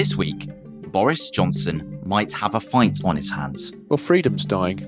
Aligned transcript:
This 0.00 0.16
week, 0.16 0.48
Boris 0.92 1.28
Johnson 1.30 2.00
might 2.06 2.32
have 2.32 2.54
a 2.54 2.60
fight 2.60 3.04
on 3.04 3.16
his 3.16 3.30
hands. 3.30 3.74
Well, 3.90 3.98
freedom's 3.98 4.46
dying. 4.46 4.80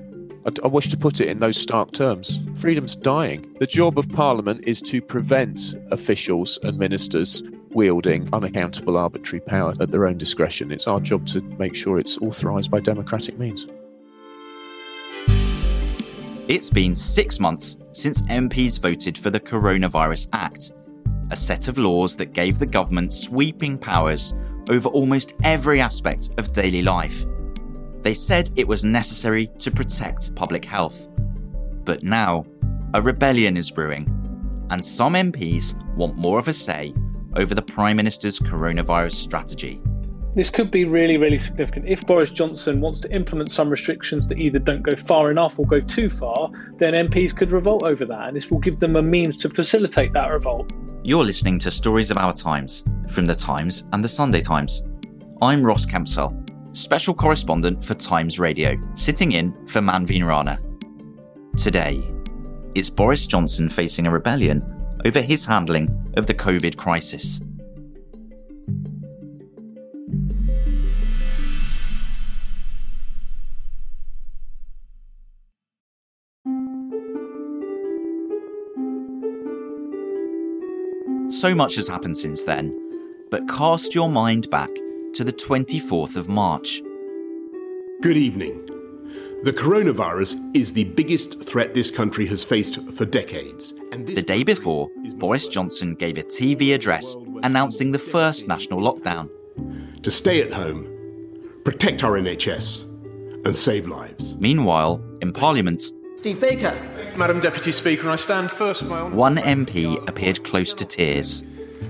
I, 0.43 0.51
I 0.63 0.67
wish 0.67 0.87
to 0.87 0.97
put 0.97 1.21
it 1.21 1.27
in 1.27 1.37
those 1.37 1.55
stark 1.55 1.91
terms. 1.91 2.39
Freedom's 2.55 2.95
dying. 2.95 3.55
The 3.59 3.67
job 3.67 3.99
of 3.99 4.09
Parliament 4.09 4.63
is 4.65 4.81
to 4.81 5.03
prevent 5.03 5.75
officials 5.91 6.57
and 6.63 6.79
ministers 6.79 7.43
wielding 7.69 8.27
unaccountable 8.33 8.97
arbitrary 8.97 9.41
power 9.41 9.75
at 9.79 9.91
their 9.91 10.07
own 10.07 10.17
discretion. 10.17 10.71
It's 10.71 10.87
our 10.87 10.99
job 10.99 11.27
to 11.27 11.41
make 11.59 11.75
sure 11.75 11.99
it's 11.99 12.17
authorised 12.17 12.71
by 12.71 12.79
democratic 12.79 13.37
means. 13.37 13.67
It's 16.47 16.71
been 16.71 16.95
six 16.95 17.39
months 17.39 17.77
since 17.91 18.23
MPs 18.23 18.81
voted 18.81 19.19
for 19.19 19.29
the 19.29 19.39
Coronavirus 19.39 20.29
Act, 20.33 20.71
a 21.29 21.35
set 21.35 21.67
of 21.67 21.77
laws 21.77 22.15
that 22.15 22.33
gave 22.33 22.57
the 22.57 22.65
government 22.65 23.13
sweeping 23.13 23.77
powers 23.77 24.33
over 24.69 24.89
almost 24.89 25.33
every 25.43 25.79
aspect 25.79 26.29
of 26.37 26.53
daily 26.53 26.81
life. 26.81 27.25
They 28.01 28.13
said 28.13 28.49
it 28.55 28.67
was 28.67 28.83
necessary 28.83 29.47
to 29.59 29.71
protect 29.71 30.35
public 30.35 30.65
health. 30.65 31.07
But 31.85 32.03
now, 32.03 32.45
a 32.93 33.01
rebellion 33.01 33.57
is 33.57 33.71
brewing, 33.71 34.07
and 34.69 34.85
some 34.85 35.13
MPs 35.13 35.75
want 35.95 36.17
more 36.17 36.39
of 36.39 36.47
a 36.47 36.53
say 36.53 36.93
over 37.35 37.55
the 37.55 37.61
Prime 37.61 37.97
Minister's 37.97 38.39
coronavirus 38.39 39.13
strategy. 39.13 39.81
This 40.35 40.49
could 40.49 40.71
be 40.71 40.83
really, 40.83 41.17
really 41.17 41.37
significant. 41.37 41.87
If 41.87 42.07
Boris 42.07 42.31
Johnson 42.31 42.79
wants 42.79 42.99
to 43.01 43.11
implement 43.11 43.51
some 43.51 43.69
restrictions 43.69 44.27
that 44.27 44.39
either 44.39 44.57
don't 44.57 44.81
go 44.81 44.97
far 44.97 45.29
enough 45.29 45.59
or 45.59 45.65
go 45.65 45.79
too 45.79 46.09
far, 46.09 46.49
then 46.79 46.93
MPs 46.93 47.35
could 47.35 47.51
revolt 47.51 47.83
over 47.83 48.03
that, 48.05 48.27
and 48.29 48.35
this 48.35 48.49
will 48.49 48.59
give 48.59 48.79
them 48.79 48.95
a 48.95 49.01
means 49.01 49.37
to 49.37 49.49
facilitate 49.49 50.11
that 50.13 50.31
revolt. 50.31 50.73
You're 51.05 51.25
listening 51.25 51.59
to 51.59 51.69
Stories 51.69 52.11
of 52.11 52.17
Our 52.17 52.31
Times 52.31 52.85
from 53.09 53.27
The 53.27 53.35
Times 53.35 53.83
and 53.91 54.01
The 54.01 54.07
Sunday 54.07 54.39
Times. 54.39 54.83
I'm 55.41 55.61
Ross 55.61 55.85
Kempsell, 55.85 56.33
special 56.71 57.13
correspondent 57.13 57.83
for 57.83 57.93
Times 57.93 58.39
Radio, 58.39 58.77
sitting 58.95 59.33
in 59.33 59.51
for 59.67 59.81
Manveen 59.81 60.25
Rana. 60.25 60.61
Today, 61.57 62.09
is 62.73 62.89
Boris 62.89 63.27
Johnson 63.27 63.67
facing 63.67 64.07
a 64.07 64.11
rebellion 64.11 64.63
over 65.03 65.19
his 65.19 65.45
handling 65.45 65.93
of 66.15 66.25
the 66.25 66.33
COVID 66.33 66.77
crisis? 66.77 67.41
So 81.43 81.53
much 81.53 81.75
has 81.75 81.89
happened 81.89 82.15
since 82.15 82.45
then, 82.45 82.73
but 83.29 83.49
cast 83.49 83.93
your 83.93 84.09
mind 84.09 84.49
back 84.49 84.69
to 85.13 85.25
the 85.25 85.33
24th 85.33 86.15
of 86.15 86.29
March. 86.29 86.81
Good 88.01 88.15
evening. 88.15 88.65
The 89.43 89.51
coronavirus 89.51 90.37
is 90.55 90.71
the 90.71 90.85
biggest 90.85 91.41
threat 91.43 91.73
this 91.73 91.91
country 91.91 92.25
has 92.27 92.45
faced 92.45 92.79
for 92.91 93.03
decades. 93.03 93.73
And 93.91 94.07
this 94.07 94.15
The 94.15 94.21
day 94.21 94.43
before, 94.43 94.89
Boris 95.17 95.49
Johnson 95.49 95.95
gave 95.95 96.17
a 96.17 96.23
TV 96.23 96.73
address 96.73 97.17
announcing 97.43 97.91
the 97.91 97.99
first 97.99 98.47
national 98.47 98.79
lockdown. 98.79 99.29
to 100.01 100.11
stay 100.11 100.41
at 100.41 100.53
home, 100.53 100.87
protect 101.65 102.05
our 102.05 102.11
NHS, 102.11 102.83
and 103.45 103.53
save 103.53 103.85
lives. 103.85 104.33
Meanwhile, 104.37 105.03
in 105.21 105.33
Parliament, 105.33 105.81
Steve 106.15 106.39
Baker. 106.39 107.02
Madam 107.15 107.39
Deputy 107.39 107.71
Speaker, 107.71 108.09
I 108.09 108.15
stand 108.15 108.49
first 108.49 108.83
my 108.83 109.01
own. 109.01 109.15
one 109.15 109.37
MP 109.37 109.97
appeared 110.09 110.43
close 110.43 110.73
to 110.73 110.85
tears. 110.85 111.43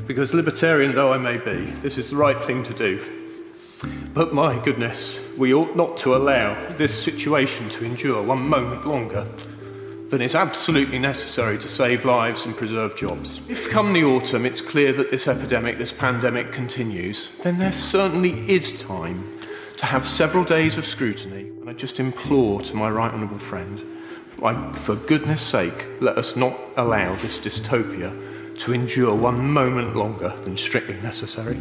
Because 0.06 0.34
libertarian 0.34 0.92
though 0.92 1.14
I 1.14 1.18
may 1.18 1.38
be, 1.38 1.66
this 1.82 1.98
is 1.98 2.10
the 2.10 2.18
right 2.18 2.42
thing 2.44 2.64
to 2.64 2.74
do. 2.74 3.02
But 4.14 4.34
my 4.34 4.62
goodness, 4.64 5.20
we 5.38 5.54
ought 5.54 5.76
not 5.76 5.98
to 5.98 6.16
allow 6.16 6.54
this 6.72 6.94
situation 6.94 7.70
to 7.70 7.86
endure 7.86 8.22
one 8.22 8.48
moment 8.48 8.86
longer 8.86 9.28
than 10.10 10.22
is 10.22 10.36
absolutely 10.36 11.00
necessary 11.00 11.58
to 11.58 11.68
save 11.68 12.06
lives 12.06 12.46
and 12.46 12.56
preserve 12.56 12.96
jobs. 12.96 13.42
If 13.48 13.70
come 13.70 13.94
the 13.94 14.04
autumn 14.04 14.46
it's 14.46 14.62
clear 14.62 14.94
that 14.94 15.10
this 15.10 15.28
epidemic, 15.28 15.78
this 15.78 15.94
pandemic 15.94 16.52
continues, 16.52 17.32
then 17.42 17.60
there 17.60 17.72
certainly 17.72 18.50
is 18.50 18.80
time 18.80 19.40
to 19.78 19.86
have 19.86 20.06
several 20.06 20.44
days 20.44 20.78
of 20.78 20.86
scrutiny. 20.86 21.50
And 21.62 21.70
I 21.70 21.74
just 21.74 22.00
implore 22.00 22.62
to 22.62 22.76
my 22.76 22.90
right 22.90 23.12
honourable 23.12 23.40
friend, 23.40 23.84
I, 24.44 24.74
for 24.74 24.98
goodness 24.98 25.42
sake, 25.42 25.88
let 26.02 26.18
us 26.18 26.36
not 26.36 26.60
allow 26.76 27.16
this 27.16 27.40
dystopia 27.40 28.12
to 28.60 28.74
endure 28.74 29.16
one 29.16 29.40
moment 29.50 29.96
longer 29.96 30.36
than 30.42 30.58
strictly 30.58 31.00
necessary. 31.00 31.58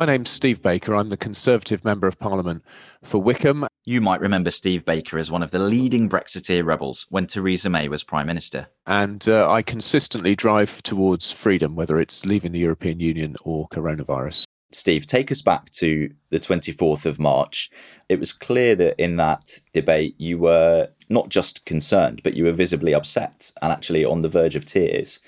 My 0.00 0.06
name's 0.06 0.30
Steve 0.30 0.60
Baker. 0.62 0.96
I'm 0.96 1.10
the 1.10 1.16
Conservative 1.16 1.84
Member 1.84 2.08
of 2.08 2.18
Parliament 2.18 2.64
for 3.04 3.22
Wycombe. 3.22 3.68
You 3.84 4.00
might 4.00 4.20
remember 4.20 4.50
Steve 4.50 4.84
Baker 4.84 5.18
as 5.18 5.30
one 5.30 5.44
of 5.44 5.52
the 5.52 5.58
leading 5.60 6.08
Brexiteer 6.08 6.64
rebels 6.64 7.06
when 7.10 7.26
Theresa 7.26 7.70
May 7.70 7.86
was 7.86 8.02
Prime 8.02 8.26
Minister. 8.26 8.68
And 8.86 9.28
uh, 9.28 9.48
I 9.48 9.62
consistently 9.62 10.34
drive 10.34 10.82
towards 10.82 11.30
freedom, 11.30 11.76
whether 11.76 12.00
it's 12.00 12.26
leaving 12.26 12.50
the 12.50 12.58
European 12.58 12.98
Union 12.98 13.36
or 13.44 13.68
coronavirus. 13.68 14.44
Steve, 14.72 15.06
take 15.06 15.32
us 15.32 15.42
back 15.42 15.70
to 15.72 16.10
the 16.30 16.38
24th 16.38 17.04
of 17.04 17.18
March. 17.18 17.70
It 18.08 18.20
was 18.20 18.32
clear 18.32 18.76
that 18.76 19.02
in 19.02 19.16
that 19.16 19.60
debate 19.72 20.14
you 20.16 20.38
were 20.38 20.90
not 21.08 21.28
just 21.28 21.64
concerned, 21.64 22.22
but 22.22 22.34
you 22.34 22.44
were 22.44 22.52
visibly 22.52 22.94
upset 22.94 23.52
and 23.60 23.72
actually 23.72 24.04
on 24.04 24.20
the 24.20 24.28
verge 24.28 24.54
of 24.54 24.64
tears. 24.64 25.18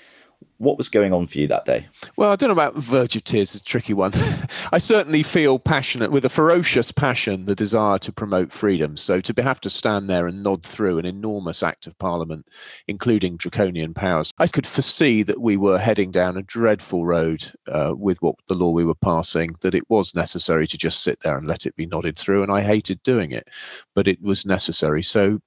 What 0.57 0.77
was 0.77 0.89
going 0.89 1.13
on 1.13 1.27
for 1.27 1.39
you 1.39 1.47
that 1.47 1.65
day? 1.65 1.87
Well, 2.15 2.31
I 2.31 2.35
don't 2.35 2.49
know 2.49 2.53
about 2.53 2.75
verge 2.75 3.15
of 3.15 3.23
tears, 3.23 3.55
it's 3.55 3.63
a 3.63 3.65
tricky 3.65 3.93
one. 3.93 4.13
I 4.71 4.77
certainly 4.77 5.23
feel 5.23 5.59
passionate, 5.59 6.11
with 6.11 6.25
a 6.25 6.29
ferocious 6.29 6.91
passion, 6.91 7.45
the 7.45 7.55
desire 7.55 7.97
to 7.99 8.11
promote 8.11 8.51
freedom. 8.51 8.97
So 8.97 9.19
to 9.21 9.43
have 9.43 9.59
to 9.61 9.69
stand 9.69 10.09
there 10.09 10.27
and 10.27 10.43
nod 10.43 10.63
through 10.63 10.99
an 10.99 11.05
enormous 11.05 11.63
act 11.63 11.87
of 11.87 11.97
parliament, 11.99 12.47
including 12.87 13.37
draconian 13.37 13.93
powers, 13.93 14.31
I 14.37 14.47
could 14.47 14.67
foresee 14.67 15.23
that 15.23 15.41
we 15.41 15.57
were 15.57 15.79
heading 15.79 16.11
down 16.11 16.37
a 16.37 16.43
dreadful 16.43 17.05
road 17.05 17.51
uh, 17.67 17.93
with 17.95 18.21
what 18.21 18.35
the 18.47 18.55
law 18.55 18.71
we 18.71 18.85
were 18.85 18.95
passing, 18.95 19.55
that 19.61 19.75
it 19.75 19.89
was 19.89 20.15
necessary 20.15 20.67
to 20.67 20.77
just 20.77 21.03
sit 21.03 21.19
there 21.21 21.37
and 21.37 21.47
let 21.47 21.65
it 21.65 21.75
be 21.75 21.85
nodded 21.85 22.17
through. 22.17 22.43
And 22.43 22.51
I 22.51 22.61
hated 22.61 23.01
doing 23.03 23.31
it, 23.31 23.49
but 23.95 24.07
it 24.07 24.21
was 24.21 24.45
necessary. 24.45 25.03
So 25.03 25.39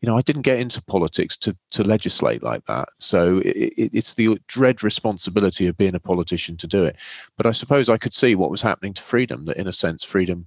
you 0.00 0.08
know, 0.08 0.16
I 0.16 0.20
didn't 0.22 0.42
get 0.42 0.58
into 0.58 0.82
politics 0.82 1.36
to 1.38 1.56
to 1.70 1.82
legislate 1.82 2.42
like 2.42 2.64
that. 2.66 2.88
So 2.98 3.38
it, 3.38 3.72
it, 3.76 3.90
it's 3.94 4.14
the 4.14 4.38
dread 4.46 4.82
responsibility 4.82 5.66
of 5.66 5.76
being 5.76 5.94
a 5.94 6.00
politician 6.00 6.56
to 6.58 6.66
do 6.66 6.84
it. 6.84 6.96
But 7.36 7.46
I 7.46 7.52
suppose 7.52 7.88
I 7.88 7.98
could 7.98 8.14
see 8.14 8.34
what 8.34 8.50
was 8.50 8.62
happening 8.62 8.94
to 8.94 9.02
freedom. 9.02 9.44
That 9.46 9.56
in 9.56 9.68
a 9.68 9.72
sense, 9.72 10.04
freedom 10.04 10.46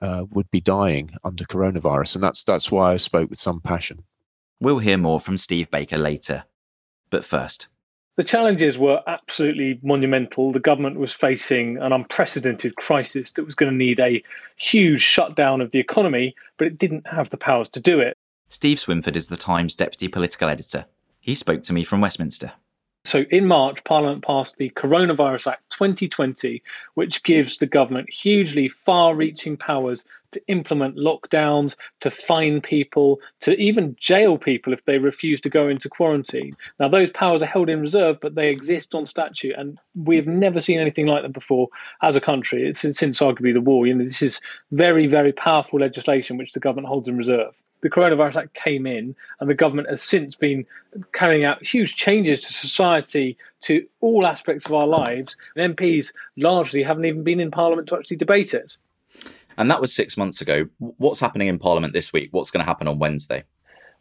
uh, 0.00 0.24
would 0.30 0.50
be 0.50 0.60
dying 0.60 1.10
under 1.24 1.44
coronavirus, 1.44 2.16
and 2.16 2.24
that's 2.24 2.44
that's 2.44 2.70
why 2.70 2.92
I 2.92 2.96
spoke 2.96 3.30
with 3.30 3.38
some 3.38 3.60
passion. 3.60 4.04
We'll 4.60 4.78
hear 4.78 4.98
more 4.98 5.20
from 5.20 5.38
Steve 5.38 5.70
Baker 5.70 5.98
later. 5.98 6.44
But 7.10 7.24
first, 7.24 7.68
The 8.16 8.24
challenges 8.24 8.78
were 8.78 9.02
absolutely 9.06 9.78
monumental. 9.82 10.50
The 10.50 10.58
government 10.58 10.98
was 10.98 11.12
facing 11.12 11.76
an 11.76 11.92
unprecedented 11.92 12.76
crisis 12.76 13.32
that 13.32 13.44
was 13.44 13.54
going 13.54 13.70
to 13.70 13.76
need 13.76 14.00
a 14.00 14.22
huge 14.56 15.02
shutdown 15.02 15.60
of 15.60 15.70
the 15.70 15.78
economy, 15.78 16.34
but 16.56 16.66
it 16.66 16.78
didn't 16.78 17.06
have 17.06 17.28
the 17.28 17.36
powers 17.36 17.68
to 17.70 17.80
do 17.80 18.00
it. 18.00 18.16
Steve 18.48 18.78
Swinford 18.78 19.16
is 19.16 19.28
the 19.28 19.36
Times 19.36 19.74
deputy 19.74 20.08
political 20.08 20.48
editor. 20.48 20.86
He 21.18 21.34
spoke 21.34 21.62
to 21.64 21.72
me 21.72 21.82
from 21.82 22.00
Westminster. 22.00 22.52
So 23.04 23.24
in 23.30 23.46
March, 23.46 23.84
Parliament 23.84 24.24
passed 24.24 24.56
the 24.56 24.70
Coronavirus 24.70 25.52
Act 25.52 25.70
2020, 25.70 26.62
which 26.94 27.22
gives 27.22 27.58
the 27.58 27.66
government 27.66 28.10
hugely 28.10 28.68
far 28.68 29.14
reaching 29.14 29.56
powers 29.56 30.04
to 30.32 30.42
implement 30.48 30.96
lockdowns, 30.96 31.76
to 32.00 32.10
fine 32.10 32.60
people, 32.60 33.20
to 33.40 33.56
even 33.60 33.96
jail 34.00 34.38
people 34.38 34.72
if 34.72 34.84
they 34.84 34.98
refuse 34.98 35.40
to 35.40 35.48
go 35.48 35.68
into 35.68 35.88
quarantine. 35.88 36.56
Now, 36.80 36.88
those 36.88 37.10
powers 37.12 37.42
are 37.44 37.46
held 37.46 37.68
in 37.68 37.80
reserve, 37.80 38.18
but 38.20 38.34
they 38.34 38.50
exist 38.50 38.94
on 38.94 39.06
statute, 39.06 39.54
and 39.56 39.78
we've 39.94 40.26
never 40.26 40.60
seen 40.60 40.80
anything 40.80 41.06
like 41.06 41.22
them 41.22 41.32
before 41.32 41.68
as 42.02 42.16
a 42.16 42.20
country 42.20 42.74
since, 42.74 42.98
since 42.98 43.20
arguably 43.20 43.52
the 43.52 43.60
war. 43.60 43.86
You 43.86 43.94
know, 43.94 44.04
this 44.04 44.22
is 44.22 44.40
very, 44.72 45.06
very 45.06 45.32
powerful 45.32 45.78
legislation 45.78 46.38
which 46.38 46.52
the 46.52 46.60
government 46.60 46.88
holds 46.88 47.08
in 47.08 47.16
reserve 47.16 47.54
the 47.86 47.94
Coronavirus 47.94 48.36
Act 48.36 48.54
came 48.54 48.84
in, 48.84 49.14
and 49.38 49.48
the 49.48 49.54
government 49.54 49.88
has 49.88 50.02
since 50.02 50.34
been 50.34 50.66
carrying 51.12 51.44
out 51.44 51.64
huge 51.64 51.94
changes 51.94 52.40
to 52.40 52.52
society, 52.52 53.36
to 53.62 53.86
all 54.00 54.26
aspects 54.26 54.66
of 54.66 54.74
our 54.74 54.86
lives. 54.86 55.36
And 55.54 55.76
MPs 55.76 56.12
largely 56.36 56.82
haven't 56.82 57.04
even 57.04 57.22
been 57.22 57.38
in 57.38 57.52
Parliament 57.52 57.88
to 57.88 57.96
actually 57.96 58.16
debate 58.16 58.54
it. 58.54 58.72
And 59.56 59.70
that 59.70 59.80
was 59.80 59.94
six 59.94 60.16
months 60.16 60.40
ago. 60.40 60.68
What's 60.78 61.20
happening 61.20 61.46
in 61.46 61.58
Parliament 61.60 61.92
this 61.92 62.12
week? 62.12 62.30
What's 62.32 62.50
going 62.50 62.64
to 62.64 62.68
happen 62.68 62.88
on 62.88 62.98
Wednesday? 62.98 63.44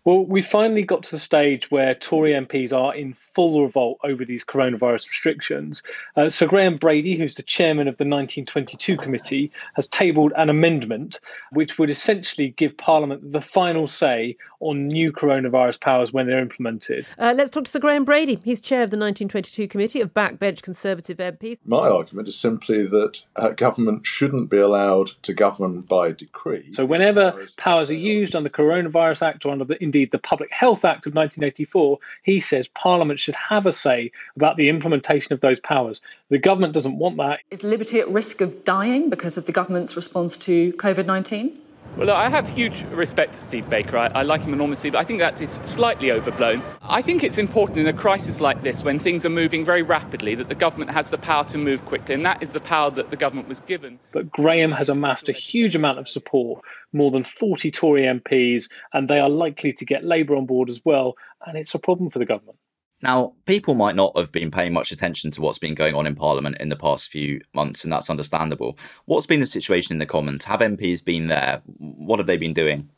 Well, 0.06 0.24
we 0.24 0.44
finally 0.44 0.84
got 0.84 1.02
to 1.04 1.12
the 1.12 1.20
stage 1.20 1.72
where 1.72 1.96
Tory 1.96 2.34
MPs 2.34 2.72
are 2.72 2.94
in 2.94 3.16
full 3.16 3.64
revolt 3.64 3.98
over 4.04 4.24
these 4.24 4.46
coronavirus 4.46 5.10
restrictions. 5.10 5.82
Uh, 6.16 6.30
Sir 6.30 6.46
Graham 6.46 6.78
Brady, 6.78 7.18
who's 7.18 7.34
the 7.34 7.42
chairman 7.42 7.88
of 7.88 7.98
the 7.98 8.04
1922 8.04 8.98
committee, 8.98 9.52
has 9.74 9.88
tabled 9.88 10.32
an 10.38 10.52
amendment 10.52 11.20
which 11.54 11.80
would 11.80 11.90
essentially 11.90 12.50
give 12.50 12.78
Parliament 12.78 13.32
the 13.32 13.42
final 13.42 13.88
say 13.88 14.38
on 14.60 14.88
new 14.88 15.12
coronavirus 15.12 15.80
powers 15.82 16.14
when 16.14 16.28
they're 16.28 16.40
implemented. 16.40 17.06
Uh, 17.18 17.34
let's 17.36 17.50
talk 17.50 17.66
to 17.66 17.72
Sir 17.72 17.80
Graham 17.80 18.06
Brady. 18.06 18.40
He's 18.44 18.62
chair 18.62 18.84
of 18.84 18.92
the 18.92 18.98
1922 18.98 19.68
committee 19.68 20.02
of 20.02 20.14
backbench 20.14 20.62
Conservative 20.62 21.18
MPs. 21.18 21.58
My 21.66 21.90
argument 21.90 22.28
is 22.28 22.38
simply 22.38 22.86
that 22.86 23.24
uh, 23.36 23.50
government 23.50 24.06
shouldn't 24.06 24.52
be 24.52 24.58
allowed 24.58 25.12
to 25.24 25.34
govern 25.34 25.82
by 25.82 26.12
decree. 26.12 26.72
So, 26.74 26.86
whenever 26.86 27.48
powers 27.58 27.90
are 27.90 27.96
used 27.96 28.36
under 28.36 28.50
the 28.50 28.56
Coronavirus 28.56 29.24
Act 29.24 29.46
or 29.46 29.52
under 29.52 29.66
the 29.66 29.82
indeed 29.96 30.12
the 30.12 30.20
Public 30.20 30.52
Health 30.52 30.84
Act 30.84 31.08
of 31.08 31.16
1984, 31.16 31.98
he 32.24 32.42
says 32.42 32.68
Parliament 32.68 33.18
should 33.20 33.36
have 33.36 33.66
a 33.66 33.72
say 33.72 34.12
about 34.36 34.58
the 34.58 34.68
implementation 34.68 35.32
of 35.32 35.40
those 35.40 35.60
powers. 35.62 36.02
The 36.30 36.38
government 36.38 36.74
doesn't 36.74 36.98
want 36.98 37.16
that. 37.18 37.40
Is 37.50 37.64
liberty 37.64 38.00
at 38.00 38.10
risk 38.10 38.42
of 38.42 38.66
dying 38.66 39.10
because 39.10 39.38
of 39.38 39.46
the 39.46 39.54
government's 39.54 39.96
response 39.96 40.36
to 40.40 40.74
COVID 40.74 41.06
19? 41.06 41.58
Well, 41.98 42.12
I 42.12 42.28
have 42.28 42.50
huge 42.50 42.84
respect 42.92 43.36
for 43.36 43.40
Steve 43.40 43.70
Baker. 43.70 43.98
I, 43.98 44.08
I, 44.08 44.24
like 44.24 44.42
him 44.42 44.52
enormously, 44.52 44.90
but 44.90 44.98
I 44.98 45.06
think 45.06 45.20
that 45.20 45.40
is 45.40 45.62
slightly 45.64 46.12
overblown. 46.12 46.62
I 46.82 47.02
think 47.02 47.24
it's 47.24 47.38
important 47.38 47.78
in 47.78 47.88
a 47.88 47.94
crisis 47.94 48.42
like 48.42 48.62
this, 48.64 48.84
when 48.84 49.00
things 49.00 49.26
are 49.26 49.30
moving 49.30 49.64
very 49.64 49.82
rapidly, 49.82 50.36
that 50.36 50.50
the 50.50 50.56
government 50.56 50.92
has 50.92 51.10
the 51.10 51.18
power 51.18 51.46
to 51.46 51.58
move 51.58 51.86
quickly, 51.86 52.14
and 52.14 52.26
that 52.26 52.44
is 52.44 52.52
the 52.52 52.60
power 52.60 52.92
that 52.92 53.12
the 53.12 53.16
government 53.16 53.48
was 53.48 53.62
given. 53.62 53.98
But 54.12 54.30
Graham 54.30 54.74
has 54.74 54.90
amassed 54.90 55.30
a 55.30 55.32
huge 55.32 55.74
amount 55.74 56.00
of 56.00 56.10
support, 56.10 56.66
more 56.92 57.12
than 57.12 57.24
40 57.24 57.72
Tory 57.72 58.02
MPs, 58.02 58.68
and 58.92 59.10
they 59.10 59.20
are 59.20 59.30
likely 59.30 59.72
to 59.72 59.86
get 59.86 60.04
Labour 60.04 60.36
on 60.36 60.46
board 60.46 60.70
as 60.70 60.82
well, 60.84 61.16
and 61.48 61.58
it's 61.58 61.76
a 61.76 61.80
problem 61.80 62.10
for 62.10 62.20
the 62.20 62.26
government. 62.26 62.58
Now, 63.06 63.34
people 63.46 63.76
might 63.76 63.96
not 63.96 64.18
have 64.18 64.32
been 64.32 64.50
paying 64.50 64.74
much 64.74 64.92
attention 64.92 65.30
to 65.32 65.42
what's 65.42 65.60
been 65.60 65.76
going 65.76 65.94
on 65.94 66.08
in 66.08 66.16
Parliament 66.16 66.58
in 66.60 66.70
the 66.70 66.76
past 66.76 67.10
few 67.10 67.40
months, 67.54 67.84
and 67.84 67.94
that's 67.94 68.10
understandable. 68.10 68.80
What's 69.06 69.28
been 69.28 69.42
the 69.42 69.46
situation 69.46 69.94
in 69.94 70.00
the 70.00 70.08
Commons? 70.08 70.44
Have 70.46 70.60
MPs 70.60 71.06
been 71.06 71.28
there? 71.28 71.62
What 71.78 72.18
have 72.18 72.26
they 72.26 72.36
been 72.36 72.56
doing? 72.56 72.90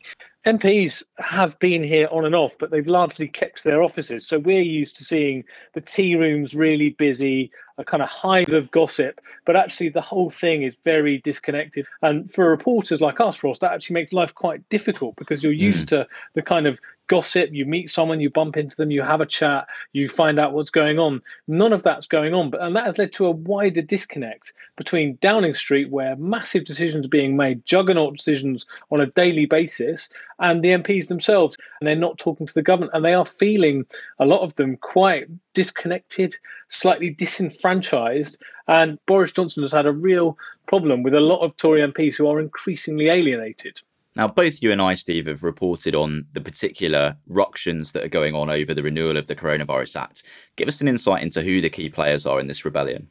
MPs 0.46 1.04
have 1.18 1.60
been 1.60 1.84
here 1.84 2.08
on 2.10 2.24
and 2.24 2.36
off, 2.36 2.56
but 2.58 2.72
they've 2.72 2.88
largely 2.88 3.28
kept 3.28 3.66
their 3.66 3.84
offices. 3.84 4.26
So 4.26 4.40
we're 4.40 4.62
used 4.62 4.96
to 4.96 5.04
seeing 5.04 5.44
the 5.74 5.82
tea 5.82 6.16
rooms 6.16 6.56
really 6.56 6.92
busy, 6.92 7.52
a 7.78 7.86
kind 7.86 8.02
of 8.02 8.10
hive 8.10 8.50
of 8.50 8.72
gossip, 8.72 9.22
but 9.46 9.56
actually 9.56 9.90
the 9.90 10.02
whole 10.02 10.30
thing 10.30 10.64
is 10.64 10.76
very 10.84 11.20
disconnected. 11.20 11.86
And 12.02 12.32
for 12.34 12.50
reporters 12.50 13.02
like 13.02 13.20
us, 13.20 13.44
Ross, 13.44 13.60
that 13.60 13.72
actually 13.72 13.96
makes 13.96 14.14
life 14.14 14.34
quite 14.34 14.68
difficult 14.70 15.16
because 15.16 15.44
you're 15.44 15.54
used 15.54 15.86
mm. 15.86 15.90
to 15.90 16.08
the 16.34 16.42
kind 16.42 16.68
of 16.68 16.80
gossip, 17.08 17.50
you 17.52 17.66
meet 17.66 17.90
someone, 17.90 18.20
you 18.20 18.30
bump 18.30 18.58
into 18.58 18.76
them, 18.76 18.92
you 18.92 19.02
have 19.02 19.22
a 19.22 19.26
chat, 19.26 19.68
you 19.94 20.10
find 20.10 20.40
out 20.40 20.54
what's 20.54 20.70
going 20.70 21.00
on. 21.00 21.22
None 21.48 21.74
of 21.74 21.84
that's 21.84 22.08
going 22.08 22.34
on. 22.34 22.50
But 22.50 22.62
and 22.62 22.76
that 22.76 22.86
has 22.86 22.98
led 22.98 23.14
to 23.14 23.26
a 23.26 23.32
wider 23.32 23.82
disconnect 23.82 24.54
between 24.76 25.18
Downing 25.22 25.56
Street, 25.56 25.90
where 25.90 26.16
massive 26.18 26.66
decisions 26.66 27.06
are 27.06 27.10
being 27.10 27.36
made, 27.36 27.66
juggernaut 27.66 28.18
decisions 28.18 28.66
on 28.92 29.02
a 29.02 29.08
daily 29.08 29.46
basis, 29.46 30.10
and 30.40 30.64
the 30.64 30.70
MPs 30.70 31.08
themselves. 31.08 31.58
And 31.80 31.88
they're 31.88 31.96
not 31.96 32.20
talking 32.20 32.48
to 32.48 32.54
the 32.54 32.62
government 32.62 32.92
and 32.94 33.04
they 33.04 33.14
are 33.14 33.26
feeling 33.26 33.86
a 34.20 34.26
lot 34.26 34.42
of 34.42 34.56
them 34.56 34.78
quite 34.78 35.28
disconnected, 35.58 36.36
slightly 36.70 37.10
disenfranchised. 37.10 38.38
And 38.68 39.00
Boris 39.08 39.32
Johnson 39.32 39.64
has 39.64 39.72
had 39.72 39.88
a 39.88 39.92
real 39.92 40.38
problem 40.68 41.02
with 41.02 41.16
a 41.16 41.20
lot 41.20 41.40
of 41.40 41.58
Tory 41.58 41.82
MPs 41.82 42.16
who 42.16 42.28
are 42.28 42.40
increasingly 42.40 43.08
alienated. 43.08 43.82
Now, 44.16 44.28
both 44.28 44.62
you 44.62 44.72
and 44.72 44.80
I, 44.80 44.94
Steve, 44.94 45.26
have 45.26 45.44
reported 45.44 45.96
on 45.96 46.28
the 46.34 46.42
particular 46.42 47.18
ructions 47.28 47.94
that 47.94 48.04
are 48.04 48.08
going 48.08 48.36
on 48.36 48.52
over 48.52 48.76
the 48.76 48.84
renewal 48.84 49.18
of 49.18 49.26
the 49.26 49.36
Coronavirus 49.36 50.00
Act. 50.00 50.24
Give 50.58 50.68
us 50.68 50.80
an 50.80 50.88
insight 50.88 51.24
into 51.24 51.42
who 51.42 51.60
the 51.60 51.72
key 51.72 51.90
players 51.90 52.28
are 52.28 52.40
in 52.40 52.46
this 52.46 52.64
rebellion. 52.64 53.10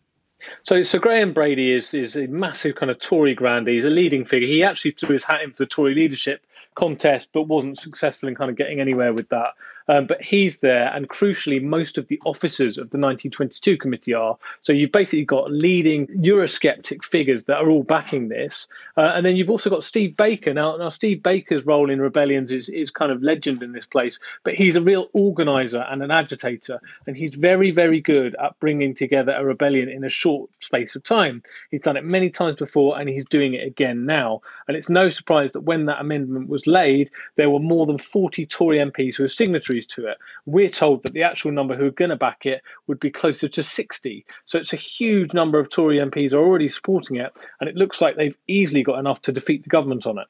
So, 0.63 0.81
Sir 0.85 1.01
Graham 1.01 1.33
Brady 1.33 1.73
is 1.73 1.93
is 1.95 2.15
a 2.17 2.29
massive 2.29 2.77
kind 2.77 2.93
of 2.93 3.01
Tory 3.01 3.35
grandee. 3.35 3.75
He's 3.75 3.85
a 3.85 3.91
leading 3.91 4.25
figure. 4.25 4.47
He 4.47 4.63
actually 4.63 4.93
threw 4.93 5.15
his 5.15 5.25
hat 5.25 5.43
into 5.43 5.57
the 5.59 5.67
Tory 5.67 5.97
leadership 5.97 6.47
contest, 6.75 7.29
but 7.33 7.43
wasn't 7.43 7.79
successful 7.79 8.29
in 8.29 8.35
kind 8.35 8.51
of 8.51 8.57
getting 8.57 8.81
anywhere 8.81 9.13
with 9.13 9.29
that. 9.31 9.55
Um, 9.89 10.07
but 10.07 10.21
he's 10.21 10.61
there, 10.61 10.91
and 10.93 11.09
crucially, 11.09 11.63
most 11.63 11.97
of 11.97 12.09
the 12.09 12.21
officers 12.25 12.77
of 12.77 12.91
the 12.91 12.99
1922 12.99 13.77
committee 13.77 14.15
are. 14.15 14.37
So 14.63 14.73
you've 14.73 14.91
basically 14.91 15.25
got 15.25 15.53
leading 15.53 16.09
Eurosceptic 16.09 17.05
figures 17.05 17.45
that 17.45 17.59
are 17.59 17.71
all 17.71 17.85
backing 17.85 18.29
this, 18.29 18.67
uh, 18.97 19.13
and 19.15 19.25
then 19.25 19.37
you've 19.37 19.51
also 19.51 19.71
got 19.71 19.85
Steve 19.85 20.17
Baker. 20.17 20.53
Now, 20.53 20.77
now 20.77 20.89
Steve 20.89 21.23
Baker's 21.23 21.65
role 21.65 21.89
in 21.89 22.01
rebellions 22.01 22.51
is 22.51 22.69
is 22.69 22.91
kind 22.91 23.13
of 23.13 23.23
legend 23.23 23.63
in 23.63 23.73
this 23.73 23.87
place, 23.87 24.19
but 24.43 24.55
he's 24.55 24.75
a 24.75 24.83
real 24.83 25.09
organizer 25.13 25.87
and 25.89 26.03
an 26.03 26.11
agitator, 26.11 26.81
and 27.07 27.17
he's 27.17 27.35
very 27.35 27.71
very 27.71 28.01
good 28.01 28.35
at 28.43 28.59
bringing 28.59 28.93
together 28.93 29.33
a 29.33 29.45
rebellion 29.45 29.89
in 29.89 30.03
a 30.03 30.11
short 30.11 30.51
space 30.61 30.97
of 30.97 31.05
time. 31.05 31.43
He's 31.71 31.83
done 31.83 31.97
it 31.97 32.05
many 32.05 32.29
times 32.31 32.57
before, 32.57 32.99
and 32.99 33.09
he's 33.09 33.25
doing 33.25 33.55
it 33.55 33.65
again 33.65 34.05
now. 34.05 34.41
And 34.67 34.77
it's 34.77 34.89
no 34.89 35.09
surprise 35.11 35.53
that 35.53 35.61
when 35.61 35.87
that 35.87 36.01
amendment 36.01 36.46
was 36.49 36.67
laid, 36.67 37.11
there 37.37 37.51
were 37.51 37.61
more 37.61 37.87
than 37.87 37.99
40 37.99 38.47
Tory 38.47 38.79
MPs 38.79 39.17
who 39.17 39.25
were 39.25 39.29
signatories 39.29 39.87
to 39.89 40.07
it. 40.07 40.19
We're 40.45 40.69
told 40.69 41.03
that 41.03 41.13
the 41.13 41.23
actual 41.23 41.53
number 41.53 41.77
who 41.77 41.87
are 41.87 41.91
going 41.91 42.11
to 42.11 42.17
back 42.17 42.47
it 42.47 42.63
would 42.87 43.01
be 43.01 43.11
closer 43.11 43.49
to 43.49 43.63
60. 43.63 44.25
So 44.47 44.59
it's 44.59 44.73
a 44.73 44.77
huge 44.77 45.33
number 45.33 45.59
of 45.59 45.71
Tory 45.71 45.97
MPs 45.97 46.33
are 46.33 46.45
already 46.45 46.69
supporting 46.69 47.17
it, 47.17 47.33
and 47.61 47.69
it 47.69 47.77
looks 47.77 48.01
like 48.01 48.17
they've 48.17 48.39
easily 48.47 48.83
got 48.83 48.99
enough 48.99 49.23
to 49.23 49.33
defeat 49.33 49.63
the 49.63 49.69
government 49.71 50.07
on 50.07 50.19
it. 50.19 50.27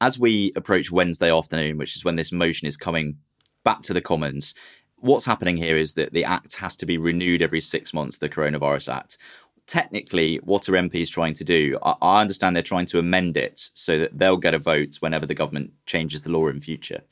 As 0.00 0.18
we 0.18 0.52
approach 0.54 0.92
Wednesday 0.92 1.32
afternoon, 1.32 1.76
which 1.76 1.96
is 1.96 2.04
when 2.04 2.14
this 2.14 2.30
motion 2.30 2.68
is 2.68 2.76
coming 2.76 3.18
back 3.64 3.82
to 3.82 3.92
the 3.92 4.00
Commons, 4.00 4.54
what's 5.00 5.26
happening 5.26 5.56
here 5.56 5.76
is 5.76 5.94
that 5.94 6.12
the 6.12 6.24
Act 6.24 6.56
has 6.56 6.76
to 6.76 6.86
be 6.86 6.98
renewed 6.98 7.42
every 7.42 7.60
six 7.60 7.92
months, 7.92 8.18
the 8.18 8.28
Coronavirus 8.28 8.92
Act 8.92 9.18
technically, 9.68 10.36
what 10.38 10.68
are 10.68 10.72
MPs 10.72 11.10
trying 11.10 11.34
to 11.34 11.44
do? 11.44 11.78
I, 11.82 11.94
I, 12.02 12.20
understand 12.22 12.56
they're 12.56 12.62
trying 12.62 12.86
to 12.86 12.98
amend 12.98 13.36
it 13.36 13.70
so 13.74 13.98
that 14.00 14.18
they'll 14.18 14.38
get 14.38 14.54
a 14.54 14.58
vote 14.58 14.96
whenever 14.96 15.26
the 15.26 15.34
government 15.34 15.72
changes 15.86 16.22
the 16.22 16.32
law 16.32 16.48
in 16.48 16.58
future. 16.58 17.02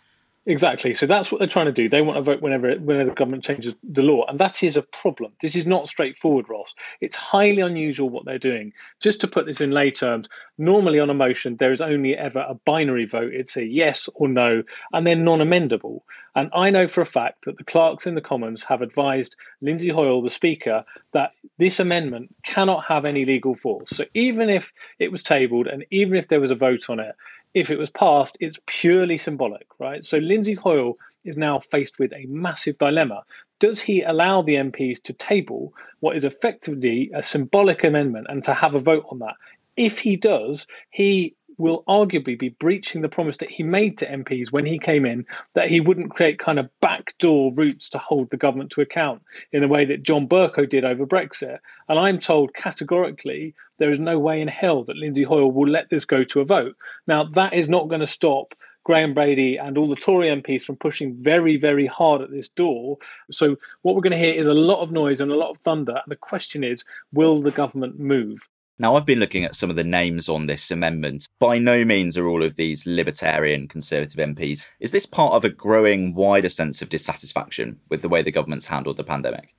Exactly. 0.49 0.95
So 0.95 1.07
that's 1.07 1.33
what 1.33 1.41
they're 1.41 1.49
trying 1.49 1.67
to 1.67 1.73
do. 1.73 1.89
They 1.89 2.03
want 2.03 2.19
to 2.19 2.23
vote 2.23 2.41
whenever 2.41 2.73
whenever 2.77 3.11
the 3.11 3.17
government 3.17 3.43
changes 3.43 3.75
the 3.83 4.03
law, 4.03 4.25
and 4.29 4.39
that 4.39 4.63
is 4.63 4.77
a 4.77 4.83
problem. 4.83 5.33
This 5.43 5.57
is 5.57 5.67
not 5.67 5.89
straightforward, 5.89 6.49
Ross. 6.49 6.73
It's 7.01 7.17
highly 7.17 7.63
unusual 7.63 8.09
what 8.11 8.25
they're 8.25 8.39
doing. 8.39 8.73
Just 9.01 9.21
to 9.23 9.29
put 9.29 9.47
this 9.47 9.61
in 9.61 9.73
lay 9.73 9.91
terms, 9.91 10.29
normally 10.57 11.01
on 11.01 11.11
a 11.11 11.15
motion 11.15 11.57
there 11.57 11.73
is 11.73 11.81
only 11.81 12.17
ever 12.17 12.47
a 12.49 12.55
binary 12.65 13.07
vote. 13.07 13.35
It's 13.35 13.57
a 13.57 13.65
yes 13.65 14.09
or 14.15 14.29
no, 14.29 14.63
and 14.93 15.05
they're 15.05 15.17
non-amendable. 15.17 16.03
And 16.37 16.51
I 16.55 16.69
know 16.71 16.87
for 16.87 17.01
a 17.01 17.07
fact 17.07 17.47
that 17.47 17.57
the 17.57 17.65
clerks 17.65 18.07
in 18.07 18.15
the 18.15 18.21
Commons 18.21 18.63
have 18.65 18.83
advised 18.83 19.35
Lindsay 19.63 19.89
Hoyle, 19.89 20.21
the 20.23 20.31
Speaker, 20.31 20.85
that 21.13 21.33
this 21.59 21.81
amendment 21.81 22.33
cannot 22.45 22.85
have 22.85 23.07
any 23.07 23.25
legal 23.25 23.55
force. 23.55 23.89
So 23.91 24.05
even 24.13 24.51
if 24.51 24.71
it 24.99 25.11
was 25.11 25.23
tabled 25.23 25.67
and 25.67 25.85
even 25.91 26.15
if 26.17 26.29
there 26.29 26.41
was 26.41 26.51
a 26.51 26.55
vote 26.55 26.91
on 26.91 27.01
it, 27.01 27.17
if 27.57 27.71
it 27.71 27.79
was 27.79 27.89
passed, 27.89 28.37
it's 28.39 28.59
purely 28.67 29.17
symbolic, 29.17 29.67
right? 29.79 30.05
So 30.05 30.19
Lindsay 30.19 30.53
Hoyle 30.53 30.99
is 31.25 31.39
now 31.39 31.59
faced 31.59 31.99
with 31.99 32.13
a 32.13 32.27
massive 32.27 32.77
dilemma. 32.77 33.23
Does 33.61 33.81
he 33.81 34.03
allow 34.03 34.43
the 34.43 34.57
MPs 34.57 35.03
to 35.05 35.15
table 35.15 35.73
what 36.01 36.17
is 36.17 36.27
effectively 36.27 37.11
a 37.15 37.23
symbolic 37.23 37.83
amendment 37.83 38.27
and 38.29 38.45
to 38.45 38.53
have 38.53 38.75
a 38.75 38.79
vote 38.79 39.07
on 39.11 39.21
that? 39.21 39.37
If 39.79 39.99
he 39.99 40.17
does, 40.17 40.67
he 40.91 41.35
will 41.59 41.85
arguably 41.89 42.39
be 42.39 42.51
breaching 42.51 43.01
the 43.01 43.09
promise 43.09 43.39
that 43.39 43.51
he 43.51 43.63
made 43.63 43.99
to 43.99 44.07
MPs 44.07 44.53
when 44.53 44.67
he 44.67 44.79
came 44.79 45.07
in 45.07 45.27
that 45.55 45.69
he 45.69 45.81
wouldn't 45.81 46.11
create 46.11 46.39
kind 46.39 46.59
of 46.59 46.69
backdoor 46.81 47.53
routes 47.55 47.89
to 47.91 47.99
hold 47.99 48.31
the 48.31 48.37
government 48.37 48.71
to 48.71 48.81
account 48.81 49.23
in 49.53 49.63
the 49.63 49.69
way 49.69 49.85
that 49.85 50.03
John 50.03 50.29
Bercow 50.29 50.69
did 50.69 50.85
over 50.85 51.07
Brexit. 51.07 51.59
And 51.89 51.99
I'm 51.99 52.19
told 52.19 52.55
categorically 52.55 53.55
there 53.79 53.93
is 53.93 53.99
no 53.99 54.19
way 54.19 54.41
in 54.41 54.49
hell 54.49 54.85
that 54.85 54.97
Lindsay 54.97 55.23
Hoyle 55.23 55.53
will 55.53 55.69
let 55.69 55.91
this 55.91 56.05
go 56.05 56.25
to 56.25 56.41
a 56.41 56.45
vote. 56.45 56.77
Now, 57.07 57.25
that 57.25 57.55
is 57.55 57.69
not 57.69 57.89
going 57.89 58.01
to 58.01 58.07
stop 58.07 58.55
Graham 58.85 59.15
Brady 59.15 59.57
and 59.57 59.77
all 59.77 59.89
the 59.89 59.97
Tory 59.97 60.29
MPs 60.29 60.63
from 60.63 60.77
pushing 60.77 61.17
very, 61.21 61.57
very 61.57 61.87
hard 61.87 62.23
at 62.23 62.31
this 62.31 62.49
door. 62.51 62.99
So, 63.33 63.57
what 63.83 63.95
we're 63.95 64.01
going 64.01 64.13
to 64.13 64.19
hear 64.19 64.35
is 64.35 64.47
a 64.47 64.55
lot 64.55 64.81
of 64.81 64.93
noise 64.93 65.21
and 65.21 65.33
a 65.33 65.37
lot 65.37 65.51
of 65.51 65.59
thunder. 65.59 65.93
And 65.93 66.05
the 66.07 66.17
question 66.17 66.63
is 66.63 66.85
will 67.13 67.43
the 67.43 67.51
government 67.51 67.99
move? 67.99 68.49
Now, 68.79 68.95
I've 68.95 69.07
been 69.07 69.21
looking 69.21 69.45
at 69.45 69.57
some 69.57 69.71
of 69.71 69.77
the 69.77 69.85
names 69.85 70.29
on 70.29 70.47
this 70.47 70.71
amendment. 70.71 71.29
By 71.39 71.59
no 71.59 71.83
means 71.83 72.19
are 72.19 72.27
all 72.27 72.43
of 72.43 72.57
these 72.57 72.87
libertarian 72.87 73.69
Conservative 73.69 74.19
MPs. 74.19 74.67
Is 74.81 74.93
this 74.93 75.07
part 75.07 75.33
of 75.33 75.45
a 75.45 75.49
growing, 75.49 76.15
wider 76.15 76.51
sense 76.51 76.83
of 76.83 76.91
dissatisfaction 76.91 77.81
with 77.89 78.03
the 78.03 78.09
way 78.11 78.21
the 78.21 78.31
government's 78.31 78.67
handled 78.67 78.99
the 78.99 79.05
pandemic? 79.05 79.55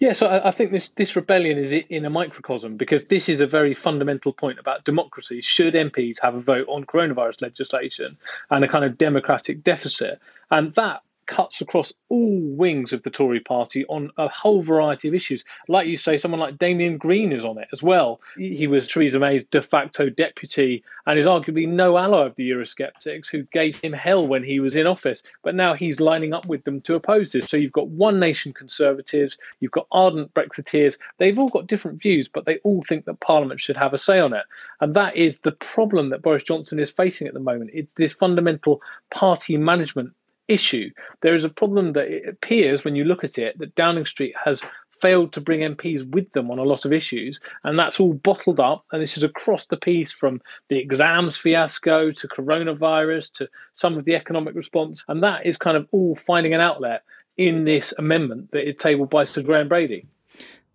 Yeah, 0.00 0.12
so 0.12 0.40
I, 0.44 0.52
think 0.52 0.70
this 0.70 0.90
this 0.94 1.16
rebellion 1.16 1.58
is 1.58 1.72
in 1.72 2.04
a 2.04 2.10
microcosm 2.10 2.76
because 2.76 3.04
this 3.06 3.28
is 3.28 3.40
a 3.40 3.48
very 3.48 3.74
fundamental 3.74 4.32
point 4.32 4.60
about 4.60 4.84
democracy. 4.84 5.40
Should 5.40 5.74
MPs 5.74 6.20
have 6.22 6.36
a 6.36 6.40
vote 6.40 6.66
on 6.68 6.84
coronavirus 6.84 7.42
legislation 7.42 8.16
and 8.50 8.64
a 8.64 8.68
kind 8.68 8.84
of 8.84 8.96
democratic 8.96 9.64
deficit? 9.64 10.20
And 10.52 10.72
that 10.76 11.02
cuts 11.28 11.60
across 11.60 11.92
all 12.08 12.40
wings 12.40 12.92
of 12.92 13.02
the 13.04 13.10
Tory 13.10 13.38
party 13.38 13.84
on 13.86 14.10
a 14.16 14.28
whole 14.28 14.62
variety 14.62 15.06
of 15.06 15.14
issues. 15.14 15.44
Like 15.68 15.86
you 15.86 15.96
say, 15.96 16.18
someone 16.18 16.40
like 16.40 16.58
Damian 16.58 16.96
Green 16.96 17.32
is 17.32 17.44
on 17.44 17.58
it 17.58 17.68
as 17.72 17.82
well. 17.82 18.20
He 18.36 18.66
was 18.66 18.88
Theresa 18.88 19.20
May's 19.20 19.44
de 19.50 19.62
facto 19.62 20.08
deputy 20.08 20.82
and 21.06 21.18
is 21.18 21.26
arguably 21.26 21.68
no 21.68 21.96
ally 21.96 22.26
of 22.26 22.34
the 22.36 22.50
Eurosceptics 22.50 23.28
who 23.30 23.42
gave 23.44 23.76
him 23.76 23.92
hell 23.92 24.26
when 24.26 24.42
he 24.42 24.58
was 24.58 24.74
in 24.74 24.86
office. 24.86 25.22
But 25.44 25.54
now 25.54 25.74
he's 25.74 26.00
lining 26.00 26.32
up 26.32 26.46
with 26.46 26.64
them 26.64 26.80
to 26.82 26.94
oppose 26.94 27.32
this. 27.32 27.48
So 27.48 27.56
you've 27.56 27.72
got 27.72 27.88
One 27.88 28.18
Nation 28.18 28.52
Conservatives, 28.52 29.38
you've 29.60 29.70
got 29.72 29.86
ardent 29.92 30.32
Brexiteers. 30.34 30.96
They've 31.18 31.38
all 31.38 31.48
got 31.48 31.66
different 31.66 32.02
views, 32.02 32.28
but 32.28 32.46
they 32.46 32.56
all 32.64 32.82
think 32.82 33.04
that 33.04 33.20
Parliament 33.20 33.60
should 33.60 33.76
have 33.76 33.92
a 33.92 33.98
say 33.98 34.18
on 34.18 34.32
it. 34.32 34.44
And 34.80 34.94
that 34.94 35.16
is 35.16 35.40
the 35.40 35.52
problem 35.52 36.08
that 36.08 36.22
Boris 36.22 36.42
Johnson 36.42 36.80
is 36.80 36.90
facing 36.90 37.26
at 37.26 37.34
the 37.34 37.40
moment. 37.40 37.70
It's 37.74 37.92
this 37.94 38.14
fundamental 38.14 38.80
party 39.10 39.56
management 39.56 40.12
issue. 40.48 40.90
There 41.20 41.34
is 41.34 41.44
a 41.44 41.48
problem 41.48 41.92
that 41.92 42.08
it 42.08 42.28
appears 42.28 42.84
when 42.84 42.96
you 42.96 43.04
look 43.04 43.22
at 43.24 43.38
it 43.38 43.58
that 43.58 43.74
Downing 43.74 44.06
Street 44.06 44.34
has 44.42 44.62
failed 45.00 45.32
to 45.32 45.40
bring 45.40 45.60
MPs 45.60 46.08
with 46.10 46.30
them 46.32 46.50
on 46.50 46.58
a 46.58 46.64
lot 46.64 46.84
of 46.84 46.92
issues, 46.92 47.38
and 47.64 47.78
that's 47.78 48.00
all 48.00 48.14
bottled 48.14 48.58
up. 48.58 48.84
And 48.90 49.00
this 49.00 49.16
is 49.16 49.22
across 49.22 49.66
the 49.66 49.76
piece 49.76 50.10
from 50.10 50.40
the 50.68 50.78
exams 50.78 51.36
fiasco 51.36 52.10
to 52.10 52.28
coronavirus 52.28 53.32
to 53.34 53.48
some 53.74 53.96
of 53.96 54.04
the 54.04 54.16
economic 54.16 54.54
response, 54.54 55.04
and 55.08 55.22
that 55.22 55.46
is 55.46 55.56
kind 55.56 55.76
of 55.76 55.86
all 55.92 56.16
finding 56.26 56.54
an 56.54 56.60
outlet 56.60 57.02
in 57.36 57.64
this 57.64 57.94
amendment 57.98 58.50
that 58.50 58.68
is 58.68 58.74
tabled 58.76 59.10
by 59.10 59.24
Sir 59.24 59.42
Graham 59.42 59.68
Brady. 59.68 60.06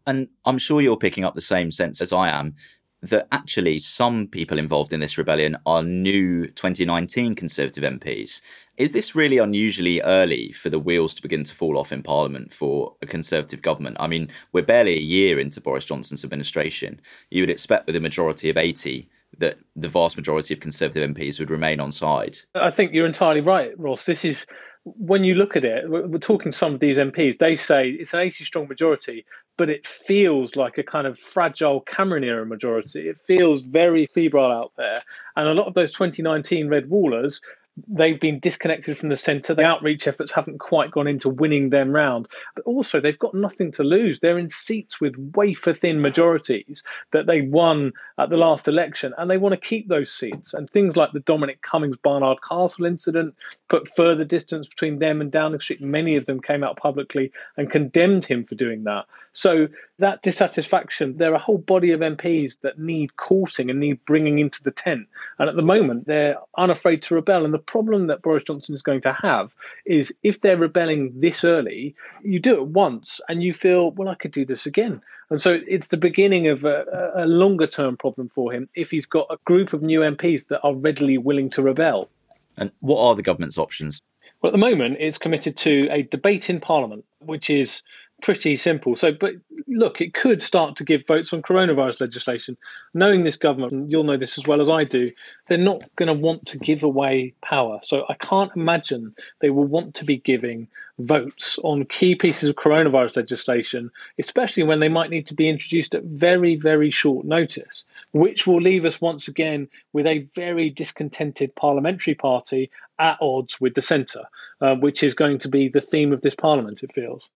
And 0.05 0.29
I'm 0.45 0.57
sure 0.57 0.81
you're 0.81 0.97
picking 0.97 1.23
up 1.23 1.35
the 1.35 1.41
same 1.41 1.71
sense 1.71 2.01
as 2.01 2.13
I 2.13 2.29
am 2.29 2.55
that 3.03 3.27
actually 3.33 3.79
some 3.79 4.27
people 4.27 4.57
involved 4.57 4.93
in 4.93 5.01
this 5.01 5.17
rebellion 5.17 5.57
are 5.65 5.83
new 5.83 6.47
2019 6.47 7.35
Conservative 7.35 7.83
MPs. 7.83 8.41
Is 8.77 8.93
this 8.93 9.13
really 9.13 9.37
unusually 9.37 10.01
early 10.01 10.53
for 10.53 10.69
the 10.69 10.79
wheels 10.79 11.13
to 11.15 11.21
begin 11.21 11.43
to 11.43 11.53
fall 11.53 11.77
off 11.77 11.91
in 11.91 12.01
Parliament 12.01 12.53
for 12.53 12.95
a 13.01 13.05
Conservative 13.05 13.61
government? 13.61 13.97
I 13.99 14.07
mean, 14.07 14.29
we're 14.53 14.63
barely 14.63 14.93
a 14.93 15.01
year 15.01 15.37
into 15.37 15.59
Boris 15.59 15.85
Johnson's 15.85 16.23
administration. 16.23 17.01
You 17.29 17.43
would 17.43 17.49
expect 17.49 17.87
with 17.87 17.97
a 17.97 17.99
majority 17.99 18.49
of 18.49 18.57
80 18.57 19.09
that 19.37 19.57
the 19.75 19.89
vast 19.89 20.15
majority 20.15 20.53
of 20.53 20.61
Conservative 20.61 21.07
MPs 21.09 21.39
would 21.39 21.49
remain 21.49 21.81
on 21.81 21.91
side. 21.91 22.39
I 22.55 22.71
think 22.71 22.93
you're 22.93 23.05
entirely 23.05 23.41
right, 23.41 23.77
Ross. 23.77 24.05
This 24.05 24.23
is 24.23 24.45
when 24.85 25.23
you 25.23 25.35
look 25.35 25.55
at 25.55 25.63
it, 25.63 25.89
we're, 25.89 26.17
talking 26.17 26.51
to 26.51 26.57
some 26.57 26.73
of 26.73 26.79
these 26.79 26.97
MPs, 26.97 27.37
they 27.37 27.55
say 27.55 27.89
it's 27.89 28.13
an 28.13 28.19
80 28.19 28.43
strong 28.43 28.67
majority, 28.67 29.25
but 29.57 29.69
it 29.69 29.87
feels 29.87 30.55
like 30.55 30.77
a 30.77 30.83
kind 30.83 31.07
of 31.07 31.17
fragile 31.17 31.81
Cameron 31.81 32.23
era 32.23 32.45
majority. 32.45 33.07
It 33.07 33.19
feels 33.21 33.61
very 33.61 34.05
febrile 34.05 34.51
out 34.51 34.73
there. 34.77 34.97
And 35.37 35.47
a 35.47 35.53
lot 35.53 35.67
of 35.67 35.73
those 35.73 35.93
2019 35.93 36.67
red 36.67 36.89
wallers 36.89 37.39
they've 37.87 38.19
been 38.19 38.39
disconnected 38.39 38.97
from 38.97 39.09
the 39.09 39.17
centre. 39.17 39.55
The 39.55 39.63
outreach 39.63 40.07
efforts 40.07 40.31
haven't 40.31 40.59
quite 40.59 40.91
gone 40.91 41.07
into 41.07 41.29
winning 41.29 41.69
them 41.69 41.91
round. 41.91 42.27
But 42.55 42.65
also, 42.65 42.99
they've 42.99 43.17
got 43.17 43.33
nothing 43.33 43.71
to 43.73 43.83
lose. 43.83 44.19
They're 44.19 44.37
in 44.37 44.49
seats 44.49 45.01
with 45.01 45.15
wafer 45.35 45.73
thin 45.73 46.01
majorities 46.01 46.83
that 47.11 47.25
they 47.25 47.41
won 47.41 47.91
at 48.19 48.29
the 48.29 48.37
last 48.37 48.67
election, 48.67 49.13
and 49.17 49.29
they 49.29 49.37
want 49.37 49.53
to 49.53 49.67
keep 49.67 49.87
those 49.87 50.11
seats. 50.11 50.53
And 50.53 50.69
things 50.69 50.95
like 50.95 51.11
the 51.13 51.19
Dominic 51.21 51.61
Cummings 51.63 51.97
Barnard 52.03 52.37
Castle 52.47 52.85
incident 52.85 53.35
put 53.69 53.93
further 53.95 54.23
distance 54.23 54.67
between 54.67 54.99
them 54.99 55.19
and 55.19 55.31
Downing 55.31 55.59
Street. 55.59 55.81
Many 55.81 56.15
of 56.15 56.27
them 56.27 56.39
came 56.41 56.63
out 56.63 56.77
publicly 56.77 57.31
and 57.57 57.71
condemned 57.71 58.25
him 58.25 58.43
for 58.43 58.55
doing 58.55 58.83
that. 58.83 59.05
So, 59.33 59.67
that 59.99 60.21
dissatisfaction, 60.21 61.17
there 61.17 61.31
are 61.31 61.35
a 61.35 61.39
whole 61.39 61.57
body 61.57 61.91
of 61.91 62.01
MPs 62.01 62.59
that 62.61 62.77
need 62.77 63.15
courting 63.17 63.69
and 63.69 63.79
need 63.79 64.03
bringing 64.05 64.39
into 64.39 64.61
the 64.61 64.71
tent. 64.71 65.07
And 65.39 65.49
at 65.49 65.55
the 65.55 65.61
moment, 65.61 66.05
they're 66.05 66.37
unafraid 66.57 67.01
to 67.03 67.15
rebel. 67.15 67.45
And 67.45 67.53
the 67.53 67.62
problem 67.65 68.07
that 68.07 68.21
Boris 68.21 68.43
Johnson 68.43 68.75
is 68.75 68.81
going 68.81 69.01
to 69.01 69.13
have 69.13 69.51
is 69.85 70.13
if 70.23 70.41
they're 70.41 70.57
rebelling 70.57 71.11
this 71.19 71.43
early, 71.43 71.95
you 72.23 72.39
do 72.39 72.55
it 72.55 72.67
once 72.67 73.19
and 73.27 73.43
you 73.43 73.53
feel, 73.53 73.91
well, 73.91 74.09
I 74.09 74.15
could 74.15 74.31
do 74.31 74.45
this 74.45 74.65
again. 74.65 75.01
And 75.29 75.41
so 75.41 75.59
it's 75.67 75.87
the 75.87 75.97
beginning 75.97 76.47
of 76.47 76.63
a, 76.63 77.11
a 77.15 77.25
longer 77.25 77.67
term 77.67 77.97
problem 77.97 78.29
for 78.33 78.53
him 78.53 78.69
if 78.75 78.91
he's 78.91 79.05
got 79.05 79.27
a 79.29 79.37
group 79.45 79.73
of 79.73 79.81
new 79.81 80.01
MPs 80.01 80.47
that 80.49 80.61
are 80.61 80.75
readily 80.75 81.17
willing 81.17 81.49
to 81.51 81.61
rebel. 81.61 82.09
And 82.57 82.71
what 82.81 82.99
are 82.99 83.15
the 83.15 83.23
government's 83.23 83.57
options? 83.57 84.01
Well, 84.41 84.49
at 84.49 84.53
the 84.53 84.57
moment, 84.57 84.97
it's 84.99 85.17
committed 85.17 85.55
to 85.57 85.87
a 85.89 86.03
debate 86.03 86.49
in 86.49 86.59
Parliament, 86.59 87.05
which 87.19 87.49
is 87.49 87.81
pretty 88.23 88.55
simple. 88.55 88.95
So, 88.95 89.11
but 89.11 89.33
look, 89.67 90.01
it 90.01 90.13
could 90.13 90.41
start 90.41 90.77
to 90.77 90.83
give 90.83 91.05
votes 91.05 91.33
on 91.33 91.41
coronavirus 91.41 92.01
legislation. 92.01 92.57
Knowing 92.93 93.23
this 93.23 93.35
government, 93.35 93.73
and 93.73 93.91
you'll 93.91 94.05
know 94.05 94.17
this 94.17 94.37
as 94.37 94.47
well 94.47 94.61
as 94.61 94.69
I 94.69 94.85
do, 94.85 95.11
they're 95.47 95.57
not 95.57 95.83
going 95.97 96.07
to 96.07 96.13
want 96.13 96.47
to 96.47 96.57
give 96.57 96.83
away 96.83 97.33
power. 97.41 97.79
So, 97.83 98.05
I 98.09 98.15
can't 98.15 98.51
imagine 98.55 99.13
they 99.41 99.49
will 99.49 99.65
want 99.65 99.93
to 99.95 100.05
be 100.05 100.17
giving 100.17 100.67
votes 100.99 101.59
on 101.63 101.85
key 101.85 102.15
pieces 102.15 102.49
of 102.49 102.55
coronavirus 102.55 103.17
legislation, 103.17 103.91
especially 104.17 104.63
when 104.63 104.79
they 104.79 104.89
might 104.89 105.09
need 105.09 105.27
to 105.27 105.33
be 105.33 105.49
introduced 105.49 105.93
at 105.93 106.03
very, 106.03 106.55
very 106.55 106.91
short 106.91 107.25
notice, 107.25 107.83
which 108.13 108.47
will 108.47 108.61
leave 108.61 108.85
us 108.85 109.01
once 109.01 109.27
again 109.27 109.67
with 109.91 110.05
a 110.05 110.27
very 110.35 110.69
discontented 110.69 111.53
parliamentary 111.55 112.15
party 112.15 112.69
at 112.99 113.17
odds 113.21 113.59
with 113.59 113.73
the 113.73 113.81
centre, 113.81 114.23
uh, 114.61 114.75
which 114.75 115.03
is 115.03 115.13
going 115.13 115.39
to 115.39 115.49
be 115.49 115.67
the 115.67 115.81
theme 115.81 116.13
of 116.13 116.21
this 116.21 116.35
parliament, 116.35 116.83
it 116.83 116.93
feels. 116.93 117.27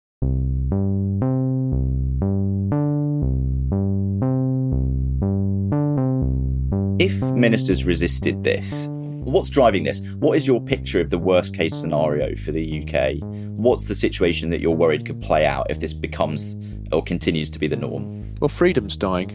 If 6.99 7.21
ministers 7.33 7.85
resisted 7.85 8.43
this, 8.43 8.87
what's 8.89 9.51
driving 9.51 9.83
this? 9.83 10.01
What 10.13 10.35
is 10.35 10.47
your 10.47 10.59
picture 10.59 10.99
of 10.99 11.11
the 11.11 11.19
worst 11.19 11.55
case 11.55 11.75
scenario 11.75 12.35
for 12.35 12.51
the 12.51 12.81
UK? 12.81 13.23
What's 13.51 13.85
the 13.85 13.93
situation 13.93 14.49
that 14.49 14.61
you're 14.61 14.71
worried 14.71 15.05
could 15.05 15.21
play 15.21 15.45
out 15.45 15.67
if 15.69 15.79
this 15.79 15.93
becomes 15.93 16.55
or 16.91 17.03
continues 17.03 17.51
to 17.51 17.59
be 17.59 17.67
the 17.67 17.75
norm? 17.75 18.33
Well, 18.41 18.49
freedom's 18.49 18.97
dying. 18.97 19.29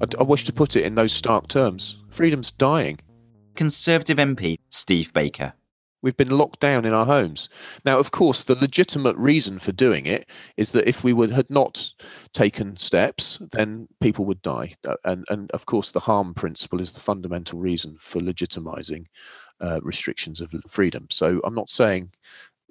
I, 0.00 0.06
I 0.18 0.24
wish 0.24 0.42
to 0.44 0.52
put 0.52 0.74
it 0.74 0.84
in 0.84 0.96
those 0.96 1.12
stark 1.12 1.46
terms. 1.46 2.02
Freedom's 2.08 2.50
dying. 2.50 2.98
Conservative 3.54 4.18
MP 4.18 4.58
Steve 4.70 5.12
Baker. 5.12 5.52
We've 6.04 6.16
been 6.16 6.36
locked 6.36 6.60
down 6.60 6.84
in 6.84 6.92
our 6.92 7.06
homes. 7.06 7.48
Now, 7.86 7.98
of 7.98 8.10
course, 8.10 8.44
the 8.44 8.56
legitimate 8.56 9.16
reason 9.16 9.58
for 9.58 9.72
doing 9.72 10.04
it 10.04 10.28
is 10.58 10.72
that 10.72 10.86
if 10.86 11.02
we 11.02 11.14
would, 11.14 11.30
had 11.30 11.48
not 11.48 11.90
taken 12.34 12.76
steps, 12.76 13.40
then 13.52 13.88
people 14.02 14.26
would 14.26 14.42
die. 14.42 14.74
Uh, 14.86 14.96
and, 15.04 15.24
and 15.30 15.50
of 15.52 15.64
course, 15.64 15.92
the 15.92 16.00
harm 16.00 16.34
principle 16.34 16.78
is 16.78 16.92
the 16.92 17.00
fundamental 17.00 17.58
reason 17.58 17.96
for 17.98 18.20
legitimizing 18.20 19.06
uh, 19.62 19.80
restrictions 19.82 20.42
of 20.42 20.54
freedom. 20.68 21.06
So 21.10 21.40
I'm 21.42 21.54
not 21.54 21.70
saying 21.70 22.10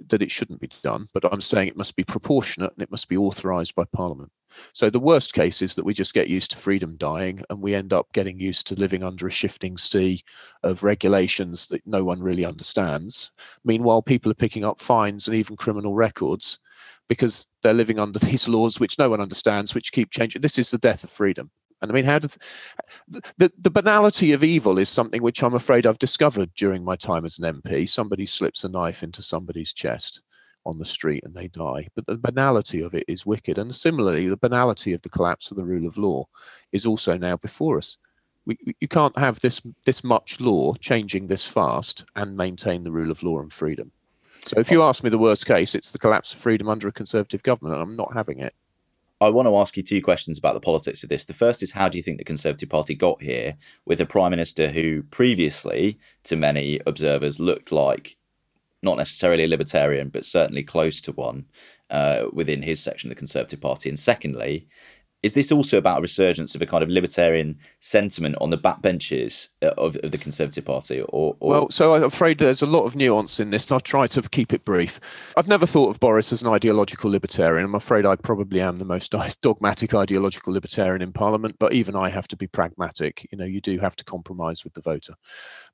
that 0.10 0.22
it 0.22 0.32
shouldn't 0.32 0.60
be 0.60 0.70
done, 0.84 1.08
but 1.14 1.26
I'm 1.32 1.42
saying 1.42 1.68
it 1.68 1.78
must 1.78 1.96
be 1.96 2.04
proportionate 2.04 2.74
and 2.74 2.82
it 2.82 2.92
must 2.92 3.08
be 3.08 3.18
authorized 3.18 3.76
by 3.76 3.86
Parliament. 3.86 4.32
So 4.74 4.90
the 4.90 5.00
worst 5.00 5.34
case 5.34 5.62
is 5.62 5.76
that 5.76 5.86
we 5.86 5.94
just 5.94 6.14
get 6.14 6.28
used 6.28 6.52
to 6.52 6.58
freedom 6.58 6.96
dying 6.98 7.44
and 7.50 7.62
we 7.62 7.74
end 7.74 7.94
up 7.94 8.12
getting 8.14 8.40
used 8.40 8.68
to 8.68 8.76
living 8.76 9.04
under 9.04 9.28
a 9.28 9.32
shifting 9.32 9.78
sea 9.78 10.24
of 10.64 10.84
regulations 10.84 11.68
that 11.68 11.86
no 11.88 12.04
one 12.04 12.22
really 12.22 12.46
understands. 12.46 13.32
Meanwhile, 13.64 14.04
people 14.04 14.32
are 14.32 14.36
picking 14.36 14.64
up 14.64 14.80
fines 14.80 15.28
and 15.28 15.36
even 15.36 15.56
criminal 15.56 15.96
records 15.96 16.60
because 17.10 17.48
they're 17.62 17.74
living 17.74 18.00
under 18.00 18.20
these 18.26 18.48
laws 18.48 18.80
which 18.80 19.00
no 19.00 19.10
one 19.10 19.22
understands, 19.22 19.74
which 19.74 19.92
keep 19.92 20.12
changing. 20.12 20.42
This 20.42 20.60
is 20.60 20.72
the 20.72 20.78
death 20.78 21.04
of 21.04 21.10
freedom. 21.10 21.50
And 21.84 21.92
I 21.92 21.96
mean, 21.96 22.06
how 22.06 22.18
did 22.18 22.32
the, 23.38 23.52
the 23.60 23.70
banality 23.70 24.32
of 24.32 24.42
evil 24.42 24.80
is 24.80 24.88
something 24.88 25.22
which 25.22 25.44
I'm 25.44 25.54
afraid 25.54 25.86
I've 25.86 26.00
discovered 26.00 26.54
during 26.56 26.82
my 26.82 26.96
time 26.96 27.26
as 27.26 27.38
an 27.38 27.62
MP. 27.62 27.88
Somebody 27.88 28.26
slips 28.26 28.64
a 28.64 28.70
knife 28.70 29.04
into 29.04 29.22
somebody's 29.22 29.74
chest 29.74 30.22
on 30.66 30.80
the 30.80 30.86
street 30.86 31.26
and 31.26 31.36
they 31.36 31.50
die. 31.50 31.90
But 31.94 32.08
the 32.08 32.18
banality 32.18 32.82
of 32.82 32.94
it 32.94 33.04
is 33.10 33.26
wicked. 33.26 33.58
And 33.58 33.76
similarly, 33.76 34.30
the 34.30 34.38
banality 34.38 34.94
of 34.94 35.02
the 35.02 35.10
collapse 35.10 35.52
of 35.52 35.58
the 35.58 35.66
rule 35.66 35.86
of 35.86 35.98
law 35.98 36.26
is 36.72 36.86
also 36.86 37.18
now 37.18 37.36
before 37.36 37.78
us. 37.78 37.98
We, 38.46 38.58
you 38.80 38.88
can't 38.88 39.18
have 39.18 39.42
this 39.42 39.62
this 39.86 40.06
much 40.06 40.40
law 40.40 40.76
changing 40.76 41.28
this 41.28 41.46
fast 41.46 42.06
and 42.16 42.38
maintain 42.38 42.86
the 42.86 42.92
rule 42.94 43.12
of 43.12 43.24
law 43.24 43.40
and 43.40 43.52
freedom. 43.52 43.92
So 44.48 44.58
if 44.58 44.72
you 44.72 44.84
ask 44.84 45.04
me 45.04 45.10
the 45.10 45.18
worst 45.18 45.46
case, 45.46 45.76
it's 45.76 45.92
the 45.92 46.00
collapse 46.00 46.34
of 46.34 46.40
freedom 46.40 46.70
under 46.70 46.88
a 46.88 46.94
conservative 46.94 47.44
government. 47.44 47.82
I'm 47.82 47.98
not 47.98 48.14
having 48.14 48.40
it. 48.40 48.54
I 49.24 49.30
want 49.30 49.48
to 49.48 49.58
ask 49.58 49.78
you 49.78 49.84
two 49.84 50.02
questions 50.02 50.38
about 50.38 50.54
the 50.54 50.60
politics 50.60 51.04
of 51.04 51.10
this. 51.10 51.26
The 51.26 51.34
first 51.34 51.64
is 51.64 51.72
how 51.72 51.88
do 51.88 51.98
you 51.98 52.04
think 52.04 52.18
the 52.18 52.24
Conservative 52.24 52.70
Party 52.70 52.94
got 52.94 53.22
here 53.22 53.56
with 53.86 54.02
a 54.02 54.06
Prime 54.06 54.32
Minister 54.32 54.72
who 54.72 55.04
previously, 55.04 55.98
to 56.26 56.36
many 56.36 56.80
observers, 56.86 57.40
looked 57.40 57.72
like 57.72 58.18
not 58.82 58.98
necessarily 58.98 59.46
a 59.46 59.48
libertarian, 59.48 60.10
but 60.10 60.26
certainly 60.26 60.64
close 60.64 61.02
to 61.02 61.12
one 61.14 61.46
uh, 61.90 62.26
within 62.34 62.64
his 62.64 62.82
section 62.82 63.10
of 63.10 63.16
the 63.16 63.20
Conservative 63.20 63.62
Party? 63.62 63.88
And 63.88 63.98
secondly, 63.98 64.68
is 65.24 65.34
this 65.34 65.54
also 65.54 65.78
about 65.78 66.00
a 66.00 66.02
resurgence 66.02 66.54
of 66.54 66.62
a 66.62 66.66
kind 66.66 66.84
of 66.84 66.90
libertarian 66.90 67.58
sentiment 67.80 68.36
on 68.42 68.50
the 68.50 68.58
backbenches 68.58 69.48
uh, 69.62 69.68
of, 69.78 69.96
of 70.04 70.12
the 70.12 70.18
Conservative 70.18 70.66
Party? 70.66 71.00
Or, 71.00 71.38
or, 71.40 71.50
Well, 71.50 71.70
so 71.72 71.96
I'm 71.96 72.04
afraid 72.04 72.40
there's 72.40 72.62
a 72.62 72.68
lot 72.68 72.84
of 72.84 72.98
nuance 72.98 73.40
in 73.40 73.50
this. 73.50 73.72
I'll 73.72 73.80
try 73.80 74.06
to 74.08 74.22
keep 74.22 74.54
it 74.54 74.66
brief. 74.66 75.00
I've 75.38 75.48
never 75.48 75.66
thought 75.66 75.90
of 75.90 76.02
Boris 76.02 76.34
as 76.34 76.42
an 76.42 76.50
ideological 76.50 77.10
libertarian. 77.10 77.64
I'm 77.64 77.74
afraid 77.74 78.06
I 78.06 78.18
probably 78.18 78.60
am 78.60 78.78
the 78.78 78.86
most 78.86 79.16
dogmatic 79.42 79.94
ideological 79.94 80.52
libertarian 80.52 81.02
in 81.02 81.14
Parliament, 81.14 81.56
but 81.58 81.74
even 81.74 81.96
I 81.96 82.10
have 82.10 82.28
to 82.28 82.36
be 82.36 82.48
pragmatic. 82.48 83.26
You 83.32 83.38
know, 83.38 83.46
you 83.46 83.62
do 83.62 83.80
have 83.80 83.96
to 83.96 84.04
compromise 84.04 84.66
with 84.66 84.74
the 84.74 84.82
voter. 84.82 85.14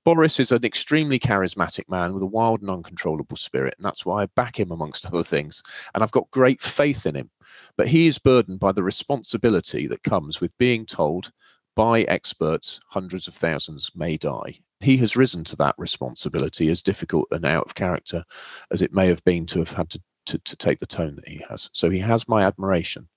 Boris 0.05 0.39
is 0.39 0.51
an 0.51 0.63
extremely 0.63 1.19
charismatic 1.19 1.89
man 1.89 2.13
with 2.13 2.21
a 2.21 2.27
wild 2.27 2.61
and 2.61 2.69
uncontrollable 2.69 3.35
spirit, 3.35 3.73
and 3.77 3.85
that's 3.85 4.05
why 4.05 4.21
I 4.21 4.25
back 4.27 4.59
him 4.59 4.69
amongst 4.71 5.07
other 5.07 5.23
things. 5.23 5.63
And 5.95 6.03
I've 6.03 6.11
got 6.11 6.29
great 6.29 6.61
faith 6.61 7.07
in 7.07 7.15
him. 7.15 7.31
But 7.77 7.87
he 7.87 8.05
is 8.05 8.19
burdened 8.19 8.59
by 8.59 8.73
the 8.73 8.83
responsibility 8.83 9.38
that 9.39 10.03
comes 10.03 10.41
with 10.41 10.57
being 10.57 10.85
told 10.85 11.31
by 11.75 12.01
experts 12.03 12.79
hundreds 12.89 13.27
of 13.27 13.35
thousands 13.35 13.91
may 13.95 14.17
die. 14.17 14.59
He 14.81 14.97
has 14.97 15.15
risen 15.15 15.43
to 15.45 15.55
that 15.57 15.75
responsibility, 15.77 16.69
as 16.69 16.81
difficult 16.81 17.27
and 17.31 17.45
out 17.45 17.65
of 17.65 17.75
character 17.75 18.23
as 18.71 18.81
it 18.81 18.93
may 18.93 19.07
have 19.07 19.23
been 19.23 19.45
to 19.47 19.59
have 19.59 19.71
had 19.71 19.89
to, 19.91 20.01
to, 20.27 20.37
to 20.39 20.55
take 20.55 20.79
the 20.79 20.85
tone 20.85 21.15
that 21.15 21.27
he 21.27 21.43
has. 21.49 21.69
So 21.73 21.89
he 21.89 21.99
has 21.99 22.27
my 22.27 22.43
admiration. 22.43 23.07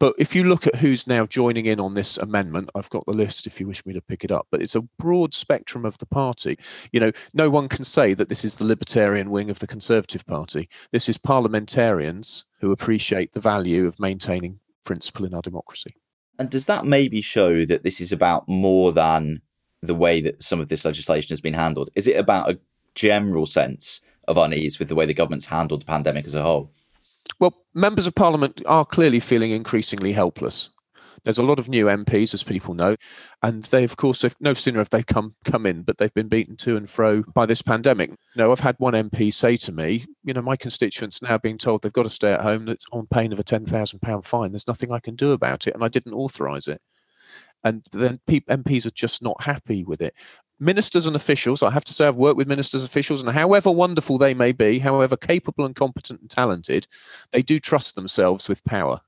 But 0.00 0.14
if 0.18 0.34
you 0.34 0.44
look 0.44 0.66
at 0.66 0.76
who's 0.76 1.06
now 1.06 1.26
joining 1.26 1.66
in 1.66 1.78
on 1.78 1.92
this 1.92 2.16
amendment, 2.16 2.70
I've 2.74 2.88
got 2.88 3.04
the 3.04 3.12
list 3.12 3.46
if 3.46 3.60
you 3.60 3.68
wish 3.68 3.84
me 3.84 3.92
to 3.92 4.00
pick 4.00 4.24
it 4.24 4.32
up, 4.32 4.46
but 4.50 4.62
it's 4.62 4.74
a 4.74 4.88
broad 4.98 5.34
spectrum 5.34 5.84
of 5.84 5.98
the 5.98 6.06
party. 6.06 6.58
You 6.90 7.00
know, 7.00 7.12
no 7.34 7.50
one 7.50 7.68
can 7.68 7.84
say 7.84 8.14
that 8.14 8.30
this 8.30 8.42
is 8.42 8.54
the 8.54 8.64
libertarian 8.64 9.30
wing 9.30 9.50
of 9.50 9.58
the 9.58 9.66
Conservative 9.66 10.24
Party. 10.26 10.70
This 10.90 11.10
is 11.10 11.18
parliamentarians 11.18 12.46
who 12.60 12.72
appreciate 12.72 13.34
the 13.34 13.40
value 13.40 13.86
of 13.86 14.00
maintaining 14.00 14.58
principle 14.84 15.24
in 15.26 15.34
our 15.34 15.42
democracy. 15.42 15.94
And 16.38 16.50
does 16.50 16.66
that 16.66 16.86
maybe 16.86 17.20
show 17.20 17.64
that 17.66 17.82
this 17.82 18.00
is 18.00 18.12
about 18.12 18.48
more 18.48 18.92
than 18.92 19.42
the 19.82 19.94
way 19.94 20.20
that 20.20 20.42
some 20.42 20.60
of 20.60 20.68
this 20.68 20.84
legislation 20.84 21.28
has 21.30 21.40
been 21.40 21.54
handled? 21.54 21.90
Is 21.94 22.06
it 22.06 22.16
about 22.16 22.50
a 22.50 22.58
general 22.94 23.46
sense 23.46 24.00
of 24.26 24.36
unease 24.36 24.78
with 24.78 24.88
the 24.88 24.94
way 24.94 25.06
the 25.06 25.14
government's 25.14 25.46
handled 25.46 25.82
the 25.82 25.86
pandemic 25.86 26.26
as 26.26 26.34
a 26.34 26.42
whole? 26.42 26.70
Well, 27.38 27.56
members 27.74 28.06
of 28.06 28.14
parliament 28.14 28.62
are 28.66 28.84
clearly 28.84 29.20
feeling 29.20 29.50
increasingly 29.50 30.12
helpless. 30.12 30.70
There's 31.24 31.38
a 31.38 31.42
lot 31.42 31.58
of 31.58 31.68
new 31.68 31.86
MPs, 31.86 32.34
as 32.34 32.42
people 32.42 32.74
know, 32.74 32.96
and 33.42 33.62
they, 33.64 33.84
of 33.84 33.96
course, 33.96 34.24
no 34.40 34.54
sooner 34.54 34.78
have 34.78 34.90
they 34.90 35.02
come 35.02 35.34
come 35.44 35.66
in, 35.66 35.82
but 35.82 35.98
they've 35.98 36.14
been 36.14 36.28
beaten 36.28 36.56
to 36.58 36.76
and 36.76 36.88
fro 36.88 37.22
by 37.34 37.46
this 37.46 37.62
pandemic. 37.62 38.10
Know, 38.36 38.52
I've 38.52 38.60
had 38.60 38.76
one 38.78 38.94
MP 38.94 39.32
say 39.32 39.56
to 39.58 39.72
me, 39.72 40.06
you 40.24 40.34
know, 40.34 40.42
my 40.42 40.56
constituents 40.56 41.22
now 41.22 41.38
being 41.38 41.58
told 41.58 41.82
they've 41.82 41.92
got 41.92 42.04
to 42.04 42.10
stay 42.10 42.32
at 42.32 42.42
home. 42.42 42.66
That's 42.66 42.86
on 42.92 43.06
pain 43.06 43.32
of 43.32 43.38
a 43.38 43.44
ten 43.44 43.66
thousand 43.66 44.00
pound 44.00 44.24
fine. 44.24 44.52
There's 44.52 44.68
nothing 44.68 44.92
I 44.92 45.00
can 45.00 45.16
do 45.16 45.32
about 45.32 45.66
it, 45.66 45.74
and 45.74 45.84
I 45.84 45.88
didn't 45.88 46.14
authorise 46.14 46.68
it. 46.68 46.80
And 47.62 47.84
then 47.92 48.18
MPs 48.28 48.86
are 48.86 48.90
just 48.90 49.22
not 49.22 49.42
happy 49.42 49.84
with 49.84 50.00
it 50.00 50.14
ministers 50.60 51.06
and 51.06 51.16
officials, 51.16 51.62
I 51.62 51.70
have 51.70 51.84
to 51.84 51.94
say, 51.94 52.06
I've 52.06 52.16
worked 52.16 52.36
with 52.36 52.46
ministers, 52.46 52.84
officials, 52.84 53.22
and 53.22 53.32
however 53.32 53.70
wonderful 53.70 54.18
they 54.18 54.34
may 54.34 54.52
be, 54.52 54.78
however 54.78 55.16
capable 55.16 55.64
and 55.64 55.74
competent 55.74 56.20
and 56.20 56.30
talented, 56.30 56.86
they 57.32 57.42
do 57.42 57.58
trust 57.58 57.94
themselves 57.94 58.48
with 58.48 58.62
power. 58.64 59.00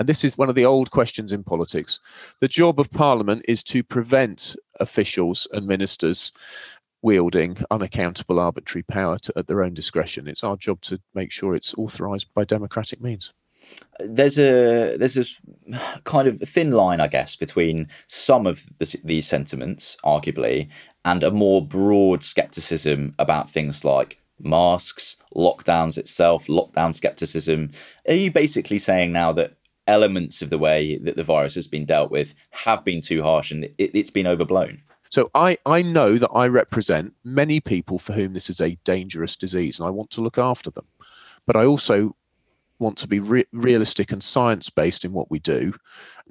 And 0.00 0.08
this 0.08 0.24
is 0.24 0.38
one 0.38 0.48
of 0.48 0.54
the 0.54 0.64
old 0.64 0.90
questions 0.90 1.30
in 1.30 1.44
politics. 1.44 2.00
The 2.40 2.48
job 2.48 2.80
of 2.80 2.90
Parliament 2.90 3.44
is 3.46 3.62
to 3.64 3.82
prevent 3.82 4.56
officials 4.80 5.46
and 5.52 5.66
ministers 5.66 6.32
wielding 7.02 7.58
unaccountable 7.70 8.40
arbitrary 8.40 8.82
power 8.82 9.18
to, 9.18 9.32
at 9.36 9.46
their 9.46 9.62
own 9.62 9.74
discretion. 9.74 10.26
It's 10.26 10.42
our 10.42 10.56
job 10.56 10.80
to 10.82 10.98
make 11.14 11.30
sure 11.30 11.54
it's 11.54 11.74
authorised 11.74 12.32
by 12.34 12.44
democratic 12.44 13.00
means 13.02 13.34
there's 13.98 14.38
a 14.38 14.96
there's 14.96 15.14
this 15.14 15.38
kind 16.04 16.26
of 16.26 16.40
thin 16.40 16.70
line, 16.70 16.98
I 16.98 17.08
guess, 17.08 17.36
between 17.36 17.88
some 18.06 18.46
of 18.46 18.64
the, 18.78 18.98
these 19.04 19.26
sentiments, 19.26 19.98
arguably, 20.02 20.68
and 21.04 21.22
a 21.22 21.30
more 21.30 21.64
broad 21.64 22.24
skepticism 22.24 23.14
about 23.18 23.50
things 23.50 23.84
like 23.84 24.18
masks, 24.38 25.18
lockdowns 25.36 25.98
itself, 25.98 26.46
lockdown 26.46 26.94
skepticism. 26.94 27.70
Are 28.08 28.14
you 28.14 28.30
basically 28.30 28.78
saying 28.78 29.12
now 29.12 29.32
that 29.32 29.56
elements 29.90 30.40
of 30.40 30.50
the 30.50 30.58
way 30.58 30.96
that 30.98 31.16
the 31.16 31.24
virus 31.24 31.56
has 31.56 31.66
been 31.66 31.84
dealt 31.84 32.10
with 32.10 32.34
have 32.50 32.84
been 32.84 33.02
too 33.02 33.22
harsh 33.22 33.50
and 33.50 33.64
it, 33.64 33.74
it's 33.78 34.10
been 34.10 34.26
overblown? 34.26 34.80
So 35.10 35.28
I, 35.34 35.58
I 35.66 35.82
know 35.82 36.18
that 36.18 36.30
I 36.30 36.46
represent 36.46 37.14
many 37.24 37.58
people 37.58 37.98
for 37.98 38.12
whom 38.12 38.32
this 38.32 38.48
is 38.48 38.60
a 38.60 38.78
dangerous 38.84 39.36
disease 39.36 39.78
and 39.78 39.86
I 39.86 39.90
want 39.90 40.10
to 40.10 40.20
look 40.20 40.38
after 40.38 40.70
them. 40.70 40.86
But 41.46 41.56
I 41.56 41.64
also 41.64 42.14
want 42.80 42.96
to 42.98 43.06
be 43.06 43.20
re- 43.20 43.44
realistic 43.52 44.10
and 44.10 44.22
science 44.22 44.70
based 44.70 45.04
in 45.04 45.12
what 45.12 45.30
we 45.30 45.38
do, 45.38 45.72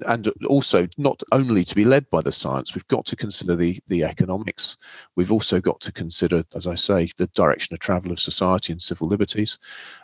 and 0.06 0.28
also 0.46 0.88
not 0.98 1.22
only 1.32 1.64
to 1.64 1.74
be 1.74 1.84
led 1.84 2.10
by 2.10 2.20
the 2.20 2.32
science. 2.32 2.74
We've 2.74 2.88
got 2.88 3.06
to 3.06 3.16
consider 3.16 3.56
the 3.56 3.80
the 3.86 4.04
economics. 4.04 4.76
We've 5.16 5.32
also 5.32 5.60
got 5.60 5.80
to 5.80 5.92
consider, 5.92 6.42
as 6.54 6.66
I 6.66 6.74
say, 6.74 7.10
the 7.16 7.28
direction 7.28 7.74
of 7.74 7.80
travel 7.80 8.12
of 8.12 8.20
society 8.20 8.72
and 8.72 8.82
civil 8.82 9.08
liberties. 9.08 9.58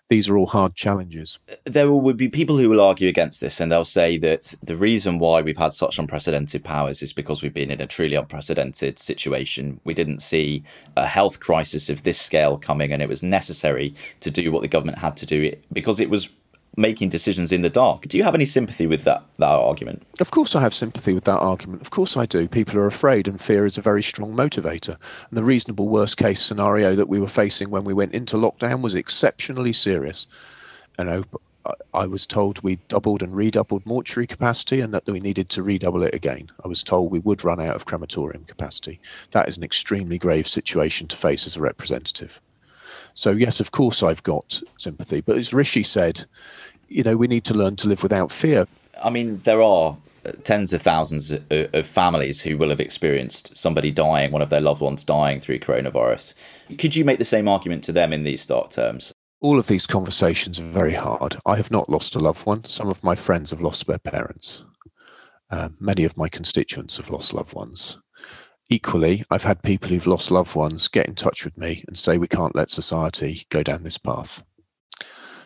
These 0.08 0.28
are 0.28 0.36
all 0.36 0.46
hard 0.46 0.76
challenges. 0.76 1.40
There 1.64 1.90
will 1.90 2.12
be 2.14 2.28
people 2.28 2.58
who 2.58 2.70
will 2.70 2.80
argue 2.80 3.08
against 3.08 3.40
this, 3.40 3.58
and 3.58 3.72
they'll 3.72 3.84
say 3.84 4.16
that 4.18 4.54
the 4.62 4.76
reason 4.76 5.18
why 5.18 5.42
we've 5.42 5.56
had 5.56 5.74
such 5.74 5.98
unprecedented 5.98 6.62
powers 6.62 7.02
is 7.02 7.12
because 7.12 7.42
we've 7.42 7.52
been 7.52 7.72
in 7.72 7.80
a 7.80 7.88
truly 7.88 8.14
unprecedented 8.14 9.00
situation. 9.00 9.80
We 9.82 9.94
didn't 9.94 10.20
see 10.20 10.62
a 10.96 11.06
health 11.06 11.40
crisis 11.40 11.90
of 11.90 12.04
this 12.04 12.20
scale 12.20 12.56
coming, 12.56 12.92
and 12.92 13.02
it 13.02 13.08
was 13.08 13.22
necessary 13.22 13.94
to 14.20 14.30
do 14.30 14.52
what 14.52 14.62
the 14.62 14.68
government 14.68 14.98
had 14.98 15.16
to 15.16 15.26
do 15.26 15.52
because 15.72 15.98
it 15.98 16.08
was 16.08 16.28
making 16.76 17.08
decisions 17.08 17.52
in 17.52 17.62
the 17.62 17.70
dark. 17.70 18.06
Do 18.06 18.18
you 18.18 18.24
have 18.24 18.34
any 18.34 18.44
sympathy 18.44 18.86
with 18.86 19.04
that 19.04 19.24
that 19.38 19.48
argument? 19.48 20.06
Of 20.20 20.30
course, 20.30 20.54
I 20.54 20.60
have 20.60 20.74
sympathy 20.74 21.12
with 21.12 21.24
that 21.24 21.38
argument. 21.38 21.82
Of 21.82 21.90
course, 21.90 22.16
I 22.16 22.26
do. 22.26 22.46
People 22.46 22.78
are 22.78 22.86
afraid, 22.86 23.26
and 23.26 23.40
fear 23.40 23.66
is 23.66 23.78
a 23.78 23.82
very 23.82 24.02
strong 24.02 24.34
motivator. 24.34 24.96
And 25.28 25.36
the 25.36 25.44
reasonable 25.44 25.88
worst 25.88 26.16
case 26.16 26.42
scenario 26.42 26.94
that 26.94 27.08
we 27.08 27.20
were 27.20 27.26
facing 27.26 27.70
when 27.70 27.84
we 27.84 27.94
went 27.94 28.12
into 28.12 28.36
lockdown 28.36 28.82
was 28.82 28.94
exceptionally 28.94 29.72
serious. 29.72 30.28
You 30.98 31.04
know, 31.04 31.24
I 31.94 32.06
was 32.06 32.26
told 32.26 32.62
we 32.62 32.76
doubled 32.88 33.22
and 33.22 33.34
redoubled 33.34 33.84
mortuary 33.86 34.26
capacity 34.26 34.80
and 34.80 34.94
that 34.94 35.06
we 35.06 35.20
needed 35.20 35.48
to 35.50 35.62
redouble 35.62 36.02
it 36.02 36.14
again. 36.14 36.50
I 36.64 36.68
was 36.68 36.82
told 36.82 37.10
we 37.10 37.18
would 37.20 37.44
run 37.44 37.60
out 37.60 37.74
of 37.74 37.86
crematorium 37.86 38.44
capacity. 38.44 39.00
That 39.32 39.48
is 39.48 39.56
an 39.56 39.64
extremely 39.64 40.18
grave 40.18 40.46
situation 40.46 41.08
to 41.08 41.16
face 41.16 41.46
as 41.46 41.56
a 41.56 41.60
representative. 41.60 42.40
So, 43.16 43.30
yes, 43.30 43.60
of 43.60 43.72
course, 43.72 44.02
I've 44.02 44.22
got 44.22 44.60
sympathy. 44.76 45.22
But 45.22 45.38
as 45.38 45.54
Rishi 45.54 45.82
said, 45.82 46.26
you 46.88 47.02
know, 47.02 47.16
we 47.16 47.26
need 47.26 47.44
to 47.44 47.54
learn 47.54 47.74
to 47.76 47.88
live 47.88 48.02
without 48.02 48.30
fear. 48.30 48.68
I 49.02 49.08
mean, 49.08 49.40
there 49.44 49.62
are 49.62 49.96
uh, 50.26 50.32
tens 50.44 50.74
of 50.74 50.82
thousands 50.82 51.32
uh, 51.32 51.40
uh, 51.50 51.66
of 51.72 51.86
families 51.86 52.42
who 52.42 52.58
will 52.58 52.68
have 52.68 52.78
experienced 52.78 53.56
somebody 53.56 53.90
dying, 53.90 54.32
one 54.32 54.42
of 54.42 54.50
their 54.50 54.60
loved 54.60 54.82
ones 54.82 55.02
dying 55.02 55.40
through 55.40 55.60
coronavirus. 55.60 56.34
Could 56.76 56.94
you 56.94 57.06
make 57.06 57.18
the 57.18 57.24
same 57.24 57.48
argument 57.48 57.84
to 57.84 57.92
them 57.92 58.12
in 58.12 58.22
these 58.22 58.42
stark 58.42 58.68
terms? 58.70 59.14
All 59.40 59.58
of 59.58 59.66
these 59.66 59.86
conversations 59.86 60.60
are 60.60 60.64
very 60.64 60.94
hard. 60.94 61.36
I 61.46 61.56
have 61.56 61.70
not 61.70 61.88
lost 61.88 62.16
a 62.16 62.18
loved 62.18 62.44
one. 62.44 62.64
Some 62.64 62.88
of 62.88 63.02
my 63.02 63.14
friends 63.14 63.50
have 63.50 63.62
lost 63.62 63.86
their 63.86 63.98
parents. 63.98 64.62
Uh, 65.50 65.70
many 65.80 66.04
of 66.04 66.18
my 66.18 66.28
constituents 66.28 66.98
have 66.98 67.08
lost 67.08 67.32
loved 67.32 67.54
ones. 67.54 67.98
Equally, 68.68 69.24
I've 69.30 69.44
had 69.44 69.62
people 69.62 69.90
who've 69.90 70.06
lost 70.06 70.32
loved 70.32 70.56
ones 70.56 70.88
get 70.88 71.06
in 71.06 71.14
touch 71.14 71.44
with 71.44 71.56
me 71.56 71.84
and 71.86 71.96
say 71.96 72.18
we 72.18 72.26
can't 72.26 72.56
let 72.56 72.68
society 72.68 73.46
go 73.48 73.62
down 73.62 73.84
this 73.84 73.98
path. 73.98 74.42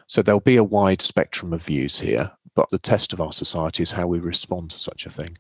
So 0.07 0.23
there'll 0.23 0.41
be 0.41 0.57
a 0.57 0.65
wide 0.65 1.03
spectrum 1.03 1.53
of 1.53 1.63
views 1.63 2.01
here, 2.01 2.33
but 2.55 2.71
the 2.71 2.79
test 2.79 3.13
of 3.13 3.21
our 3.21 3.33
society 3.33 3.83
is 3.83 3.93
how 3.93 4.07
we 4.07 4.19
respond 4.19 4.71
to 4.71 4.79
such 4.79 5.05
a 5.05 5.11
thing. 5.11 5.37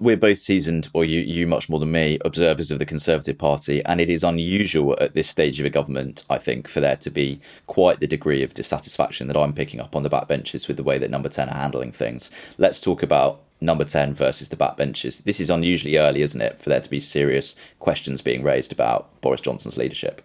We're 0.00 0.16
both 0.16 0.38
seasoned, 0.38 0.88
or 0.92 1.04
you, 1.04 1.20
you 1.20 1.46
much 1.46 1.68
more 1.68 1.80
than 1.80 1.92
me, 1.92 2.18
observers 2.24 2.70
of 2.70 2.78
the 2.78 2.84
Conservative 2.84 3.38
Party, 3.38 3.82
and 3.84 4.00
it 4.00 4.10
is 4.10 4.22
unusual 4.22 4.96
at 5.00 5.14
this 5.14 5.30
stage 5.30 5.60
of 5.60 5.66
a 5.66 5.70
government, 5.70 6.24
I 6.28 6.38
think, 6.38 6.68
for 6.68 6.80
there 6.80 6.96
to 6.96 7.10
be 7.10 7.40
quite 7.66 8.00
the 8.00 8.06
degree 8.06 8.42
of 8.42 8.52
dissatisfaction 8.52 9.28
that 9.28 9.36
I'm 9.36 9.54
picking 9.54 9.80
up 9.80 9.96
on 9.96 10.02
the 10.02 10.10
backbenches 10.10 10.68
with 10.68 10.76
the 10.76 10.82
way 10.82 10.98
that 10.98 11.10
Number 11.10 11.30
10 11.30 11.48
are 11.48 11.56
handling 11.56 11.92
things. 11.92 12.30
Let's 12.58 12.82
talk 12.82 13.02
about 13.02 13.40
number 13.60 13.84
10 13.84 14.14
versus 14.14 14.48
the 14.48 14.56
backbenchers. 14.56 15.24
This 15.24 15.40
is 15.40 15.50
unusually 15.50 15.96
early, 15.96 16.22
isn't 16.22 16.40
it, 16.40 16.60
for 16.60 16.68
there 16.68 16.80
to 16.80 16.90
be 16.90 17.00
serious 17.00 17.56
questions 17.78 18.22
being 18.22 18.42
raised 18.42 18.72
about 18.72 19.20
Boris 19.20 19.40
Johnson's 19.40 19.76
leadership? 19.76 20.22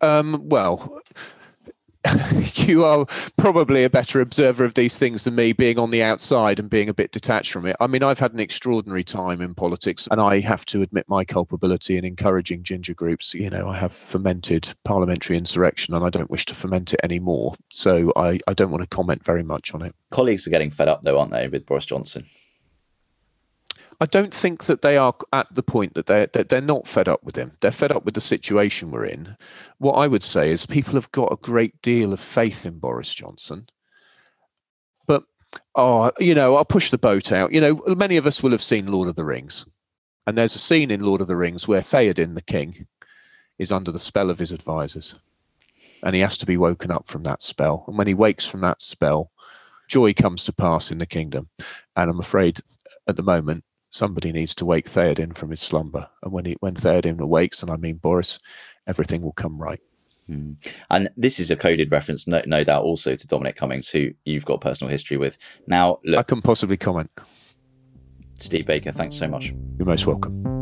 Um, 0.00 0.48
well, 0.48 1.00
you 2.54 2.84
are 2.84 3.06
probably 3.36 3.84
a 3.84 3.90
better 3.90 4.20
observer 4.20 4.64
of 4.64 4.74
these 4.74 4.98
things 4.98 5.24
than 5.24 5.34
me, 5.34 5.52
being 5.52 5.78
on 5.78 5.90
the 5.90 6.02
outside 6.02 6.58
and 6.58 6.68
being 6.68 6.88
a 6.88 6.94
bit 6.94 7.12
detached 7.12 7.52
from 7.52 7.66
it. 7.66 7.76
I 7.80 7.86
mean, 7.86 8.02
I've 8.02 8.18
had 8.18 8.32
an 8.32 8.40
extraordinary 8.40 9.04
time 9.04 9.40
in 9.40 9.54
politics, 9.54 10.08
and 10.10 10.20
I 10.20 10.40
have 10.40 10.64
to 10.66 10.82
admit 10.82 11.08
my 11.08 11.24
culpability 11.24 11.96
in 11.96 12.04
encouraging 12.04 12.64
ginger 12.64 12.94
groups. 12.94 13.34
You 13.34 13.50
know, 13.50 13.68
I 13.68 13.76
have 13.76 13.92
fomented 13.92 14.74
parliamentary 14.84 15.36
insurrection, 15.36 15.94
and 15.94 16.04
I 16.04 16.10
don't 16.10 16.30
wish 16.30 16.44
to 16.46 16.54
foment 16.54 16.92
it 16.92 17.00
anymore. 17.04 17.54
So 17.70 18.12
I, 18.16 18.38
I 18.48 18.54
don't 18.54 18.70
want 18.70 18.82
to 18.82 18.88
comment 18.88 19.24
very 19.24 19.44
much 19.44 19.72
on 19.74 19.82
it. 19.82 19.94
Colleagues 20.10 20.46
are 20.46 20.50
getting 20.50 20.70
fed 20.70 20.88
up, 20.88 21.02
though, 21.02 21.18
aren't 21.18 21.30
they, 21.30 21.48
with 21.48 21.66
Boris 21.66 21.86
Johnson? 21.86 22.26
I 24.02 24.06
don't 24.06 24.34
think 24.34 24.64
that 24.64 24.82
they 24.82 24.96
are 24.96 25.14
at 25.32 25.46
the 25.54 25.62
point 25.62 25.94
that 25.94 26.06
they're 26.06 26.26
that 26.32 26.48
they're 26.48 26.60
not 26.60 26.88
fed 26.88 27.08
up 27.08 27.22
with 27.22 27.36
him. 27.36 27.52
They're 27.60 27.70
fed 27.70 27.92
up 27.92 28.04
with 28.04 28.14
the 28.14 28.20
situation 28.20 28.90
we're 28.90 29.04
in. 29.04 29.36
What 29.78 29.92
I 29.92 30.08
would 30.08 30.24
say 30.24 30.50
is 30.50 30.66
people 30.66 30.94
have 30.94 31.12
got 31.12 31.30
a 31.30 31.36
great 31.36 31.80
deal 31.82 32.12
of 32.12 32.18
faith 32.18 32.66
in 32.66 32.80
Boris 32.80 33.14
Johnson. 33.14 33.68
But 35.06 35.22
oh, 35.76 36.10
you 36.18 36.34
know, 36.34 36.56
I'll 36.56 36.64
push 36.64 36.90
the 36.90 36.98
boat 36.98 37.30
out. 37.30 37.52
You 37.52 37.60
know, 37.60 37.80
many 37.94 38.16
of 38.16 38.26
us 38.26 38.42
will 38.42 38.50
have 38.50 38.60
seen 38.60 38.90
Lord 38.90 39.06
of 39.08 39.14
the 39.14 39.24
Rings. 39.24 39.66
And 40.26 40.36
there's 40.36 40.56
a 40.56 40.58
scene 40.58 40.90
in 40.90 41.04
Lord 41.04 41.20
of 41.20 41.28
the 41.28 41.36
Rings 41.36 41.68
where 41.68 41.80
Theoden 41.80 42.34
the 42.34 42.42
king 42.42 42.88
is 43.60 43.70
under 43.70 43.92
the 43.92 44.00
spell 44.00 44.30
of 44.30 44.38
his 44.40 44.50
advisors. 44.50 45.20
And 46.02 46.16
he 46.16 46.22
has 46.22 46.36
to 46.38 46.46
be 46.46 46.56
woken 46.56 46.90
up 46.90 47.06
from 47.06 47.22
that 47.22 47.40
spell. 47.40 47.84
And 47.86 47.96
when 47.96 48.08
he 48.08 48.14
wakes 48.14 48.46
from 48.46 48.62
that 48.62 48.82
spell, 48.82 49.30
joy 49.88 50.12
comes 50.12 50.44
to 50.46 50.52
pass 50.52 50.90
in 50.90 50.98
the 50.98 51.06
kingdom. 51.06 51.48
And 51.94 52.10
I'm 52.10 52.18
afraid 52.18 52.58
at 53.06 53.14
the 53.14 53.22
moment 53.22 53.62
somebody 53.92 54.32
needs 54.32 54.54
to 54.56 54.64
wake 54.64 54.90
Theoden 54.90 55.36
from 55.36 55.50
his 55.50 55.60
slumber. 55.60 56.08
And 56.22 56.32
when 56.32 56.46
he, 56.46 56.56
when 56.60 56.74
Theoden 56.74 57.20
awakes, 57.20 57.62
and 57.62 57.70
I 57.70 57.76
mean 57.76 57.96
Boris, 57.96 58.40
everything 58.86 59.22
will 59.22 59.32
come 59.32 59.60
right. 59.60 59.80
Mm. 60.28 60.56
And 60.90 61.10
this 61.16 61.38
is 61.38 61.50
a 61.50 61.56
coded 61.56 61.92
reference, 61.92 62.26
no, 62.26 62.42
no, 62.46 62.64
doubt, 62.64 62.84
also 62.84 63.14
to 63.14 63.26
Dominic 63.26 63.56
Cummings, 63.56 63.90
who 63.90 64.10
you've 64.24 64.46
got 64.46 64.60
personal 64.60 64.90
history 64.90 65.18
with. 65.18 65.36
Now, 65.66 65.98
look, 66.04 66.18
I 66.18 66.22
can 66.22 66.42
possibly 66.42 66.76
comment. 66.76 67.10
Steve 68.38 68.66
Baker, 68.66 68.92
thanks 68.92 69.16
so 69.16 69.28
much. 69.28 69.54
You're 69.78 69.86
most 69.86 70.06
welcome. 70.06 70.61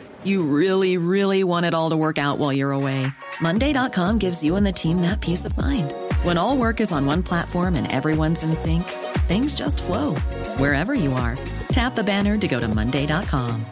You 0.23 0.43
really, 0.43 0.97
really 0.97 1.43
want 1.43 1.65
it 1.65 1.73
all 1.73 1.89
to 1.91 1.97
work 1.97 2.17
out 2.17 2.37
while 2.37 2.51
you're 2.51 2.73
away. 2.73 3.07
Monday.com 3.39 4.17
gives 4.19 4.43
you 4.43 4.57
and 4.57 4.65
the 4.65 4.73
team 4.73 5.01
that 5.01 5.21
peace 5.21 5.45
of 5.45 5.57
mind. 5.57 5.93
When 6.23 6.37
all 6.37 6.57
work 6.57 6.81
is 6.81 6.91
on 6.91 7.05
one 7.05 7.23
platform 7.23 7.75
and 7.75 7.91
everyone's 7.91 8.43
in 8.43 8.53
sync, 8.53 8.83
things 9.27 9.55
just 9.55 9.81
flow 9.81 10.15
wherever 10.57 10.93
you 10.93 11.13
are. 11.13 11.39
Tap 11.71 11.95
the 11.95 12.03
banner 12.03 12.37
to 12.37 12.47
go 12.47 12.59
to 12.59 12.67
Monday.com. 12.67 13.65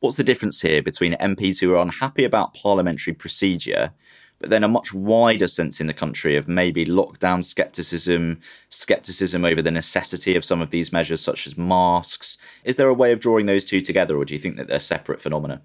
What's 0.00 0.16
the 0.16 0.24
difference 0.24 0.60
here 0.60 0.82
between 0.82 1.14
MPs 1.14 1.60
who 1.60 1.72
are 1.72 1.82
unhappy 1.82 2.22
about 2.22 2.54
parliamentary 2.54 3.12
procedure 3.12 3.92
but 4.38 4.50
then 4.50 4.64
a 4.64 4.68
much 4.68 4.92
wider 4.92 5.46
sense 5.46 5.80
in 5.80 5.86
the 5.86 5.94
country 5.94 6.36
of 6.36 6.48
maybe 6.48 6.84
lockdown 6.84 7.42
skepticism, 7.42 8.40
skepticism 8.68 9.44
over 9.44 9.62
the 9.62 9.70
necessity 9.70 10.36
of 10.36 10.44
some 10.44 10.60
of 10.60 10.70
these 10.70 10.92
measures, 10.92 11.20
such 11.20 11.46
as 11.46 11.56
masks. 11.56 12.38
Is 12.64 12.76
there 12.76 12.88
a 12.88 12.94
way 12.94 13.12
of 13.12 13.20
drawing 13.20 13.46
those 13.46 13.64
two 13.64 13.80
together, 13.80 14.16
or 14.16 14.24
do 14.24 14.34
you 14.34 14.40
think 14.40 14.56
that 14.56 14.68
they're 14.68 14.78
separate 14.78 15.20
phenomena? 15.20 15.62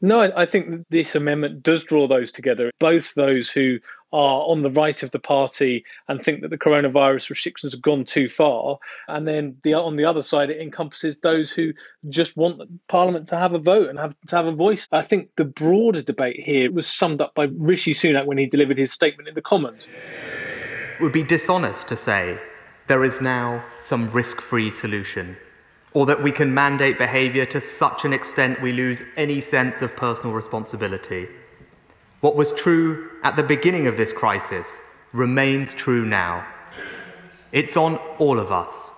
No, 0.00 0.32
I 0.36 0.46
think 0.46 0.84
this 0.90 1.14
amendment 1.14 1.62
does 1.62 1.84
draw 1.84 2.08
those 2.08 2.32
together. 2.32 2.72
Both 2.80 3.14
those 3.14 3.48
who 3.48 3.78
are 4.12 4.42
on 4.46 4.62
the 4.62 4.70
right 4.70 5.02
of 5.02 5.10
the 5.10 5.18
party 5.18 5.84
and 6.08 6.22
think 6.22 6.42
that 6.42 6.50
the 6.50 6.58
coronavirus 6.58 7.30
restrictions 7.30 7.72
have 7.72 7.82
gone 7.82 8.04
too 8.04 8.28
far, 8.28 8.78
and 9.08 9.26
then 9.26 9.56
the, 9.64 9.74
on 9.74 9.96
the 9.96 10.04
other 10.04 10.22
side, 10.22 10.50
it 10.50 10.60
encompasses 10.60 11.16
those 11.22 11.50
who 11.50 11.72
just 12.08 12.36
want 12.36 12.60
Parliament 12.88 13.28
to 13.28 13.38
have 13.38 13.54
a 13.54 13.58
vote 13.58 13.88
and 13.88 13.98
have 13.98 14.14
to 14.28 14.36
have 14.36 14.46
a 14.46 14.52
voice. 14.52 14.86
I 14.92 15.02
think 15.02 15.30
the 15.36 15.44
broader 15.44 16.02
debate 16.02 16.40
here 16.40 16.70
was 16.70 16.86
summed 16.86 17.22
up 17.22 17.34
by 17.34 17.44
Rishi 17.56 17.94
Sunak 17.94 18.26
when 18.26 18.38
he 18.38 18.46
delivered 18.46 18.78
his 18.78 18.92
statement 18.92 19.28
in 19.28 19.34
the 19.34 19.42
Commons. 19.42 19.88
It 20.98 21.02
would 21.02 21.12
be 21.12 21.22
dishonest 21.22 21.88
to 21.88 21.96
say 21.96 22.38
there 22.86 23.04
is 23.04 23.20
now 23.20 23.64
some 23.80 24.10
risk-free 24.10 24.70
solution 24.70 25.36
or 25.94 26.06
that 26.06 26.22
we 26.22 26.32
can 26.32 26.52
mandate 26.54 26.98
behaviour 26.98 27.44
to 27.44 27.60
such 27.60 28.04
an 28.04 28.12
extent 28.12 28.60
we 28.62 28.72
lose 28.72 29.02
any 29.16 29.40
sense 29.40 29.82
of 29.82 29.94
personal 29.94 30.32
responsibility. 30.32 31.28
What 32.20 32.36
was 32.36 32.52
true 32.52 33.10
at 33.22 33.36
the 33.36 33.42
beginning 33.42 33.86
of 33.86 33.96
this 33.96 34.12
crisis 34.12 34.80
remains 35.12 35.74
true 35.74 36.04
now. 36.04 36.46
It's 37.52 37.76
on 37.76 37.96
all 38.18 38.38
of 38.38 38.50
us, 38.50 38.90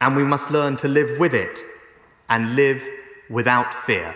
and 0.00 0.14
we 0.14 0.22
must 0.22 0.50
learn 0.50 0.76
to 0.78 0.88
live 0.88 1.18
with 1.18 1.34
it 1.34 1.64
and 2.28 2.54
live 2.54 2.86
without 3.28 3.74
fear. 3.74 4.14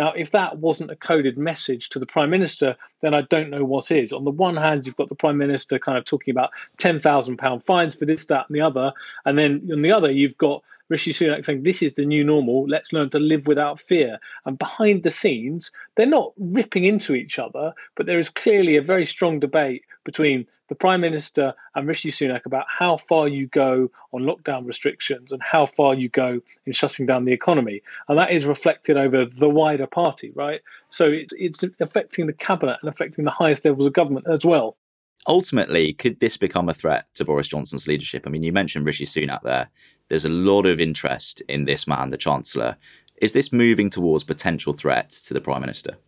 Now, 0.00 0.14
if 0.16 0.30
that 0.30 0.56
wasn't 0.56 0.90
a 0.90 0.96
coded 0.96 1.36
message 1.36 1.90
to 1.90 1.98
the 1.98 2.06
Prime 2.06 2.30
Minister, 2.30 2.74
then 3.02 3.12
I 3.12 3.20
don't 3.20 3.50
know 3.50 3.66
what 3.66 3.90
is. 3.90 4.14
On 4.14 4.24
the 4.24 4.30
one 4.30 4.56
hand, 4.56 4.86
you've 4.86 4.96
got 4.96 5.10
the 5.10 5.14
Prime 5.14 5.36
Minister 5.36 5.78
kind 5.78 5.98
of 5.98 6.06
talking 6.06 6.32
about 6.32 6.52
£10,000 6.78 7.62
fines 7.62 7.94
for 7.96 8.06
this, 8.06 8.24
that, 8.24 8.46
and 8.48 8.56
the 8.56 8.62
other. 8.62 8.94
And 9.26 9.38
then 9.38 9.68
on 9.70 9.82
the 9.82 9.92
other, 9.92 10.10
you've 10.10 10.38
got 10.38 10.62
Rishi 10.88 11.12
Sunak 11.12 11.44
saying 11.44 11.64
this 11.64 11.82
is 11.82 11.92
the 11.92 12.06
new 12.06 12.24
normal. 12.24 12.66
Let's 12.66 12.94
learn 12.94 13.10
to 13.10 13.18
live 13.18 13.46
without 13.46 13.78
fear. 13.78 14.18
And 14.46 14.58
behind 14.58 15.02
the 15.02 15.10
scenes, 15.10 15.70
they're 15.96 16.06
not 16.06 16.32
ripping 16.38 16.86
into 16.86 17.14
each 17.14 17.38
other, 17.38 17.74
but 17.94 18.06
there 18.06 18.18
is 18.18 18.30
clearly 18.30 18.78
a 18.78 18.82
very 18.82 19.04
strong 19.04 19.38
debate 19.38 19.84
between 20.04 20.46
the 20.68 20.74
Prime 20.74 21.00
Minister 21.00 21.52
and 21.74 21.86
Rishi 21.86 22.10
Sunak 22.10 22.46
about 22.46 22.64
how 22.68 22.96
far 22.96 23.26
you 23.28 23.48
go 23.48 23.90
on 24.12 24.22
lockdown 24.22 24.66
restrictions 24.66 25.32
and 25.32 25.42
how 25.42 25.66
far 25.66 25.94
you 25.94 26.08
go 26.08 26.40
in 26.64 26.72
shutting 26.72 27.06
down 27.06 27.24
the 27.24 27.32
economy. 27.32 27.82
And 28.08 28.16
that 28.16 28.30
is 28.30 28.46
reflected 28.46 28.96
over 28.96 29.26
the 29.26 29.48
wider 29.48 29.88
party, 29.88 30.30
right? 30.34 30.60
So 30.88 31.06
it's, 31.06 31.34
it's 31.36 31.64
affecting 31.80 32.28
the 32.28 32.32
cabinet 32.32 32.78
and 32.82 32.88
affecting 32.88 33.24
the 33.24 33.32
highest 33.32 33.64
levels 33.64 33.86
of 33.86 33.92
government 33.92 34.26
as 34.30 34.44
well. 34.44 34.76
Ultimately, 35.26 35.92
could 35.92 36.20
this 36.20 36.36
become 36.36 36.68
a 36.68 36.74
threat 36.74 37.06
to 37.14 37.24
Boris 37.24 37.48
Johnson's 37.48 37.86
leadership? 37.86 38.22
I 38.26 38.30
mean, 38.30 38.42
you 38.42 38.52
mentioned 38.52 38.86
Rishi 38.86 39.04
Sunak 39.04 39.42
there. 39.42 39.68
There's 40.08 40.24
a 40.24 40.30
lot 40.30 40.66
of 40.66 40.80
interest 40.80 41.42
in 41.42 41.64
this 41.64 41.86
man, 41.86 42.10
the 42.10 42.16
Chancellor. 42.16 42.76
Is 43.20 43.34
this 43.34 43.52
moving 43.52 43.90
towards 43.90 44.24
potential 44.24 44.72
threats 44.72 45.20
to 45.22 45.34
the 45.34 45.40
Prime 45.40 45.60
Minister? 45.60 45.98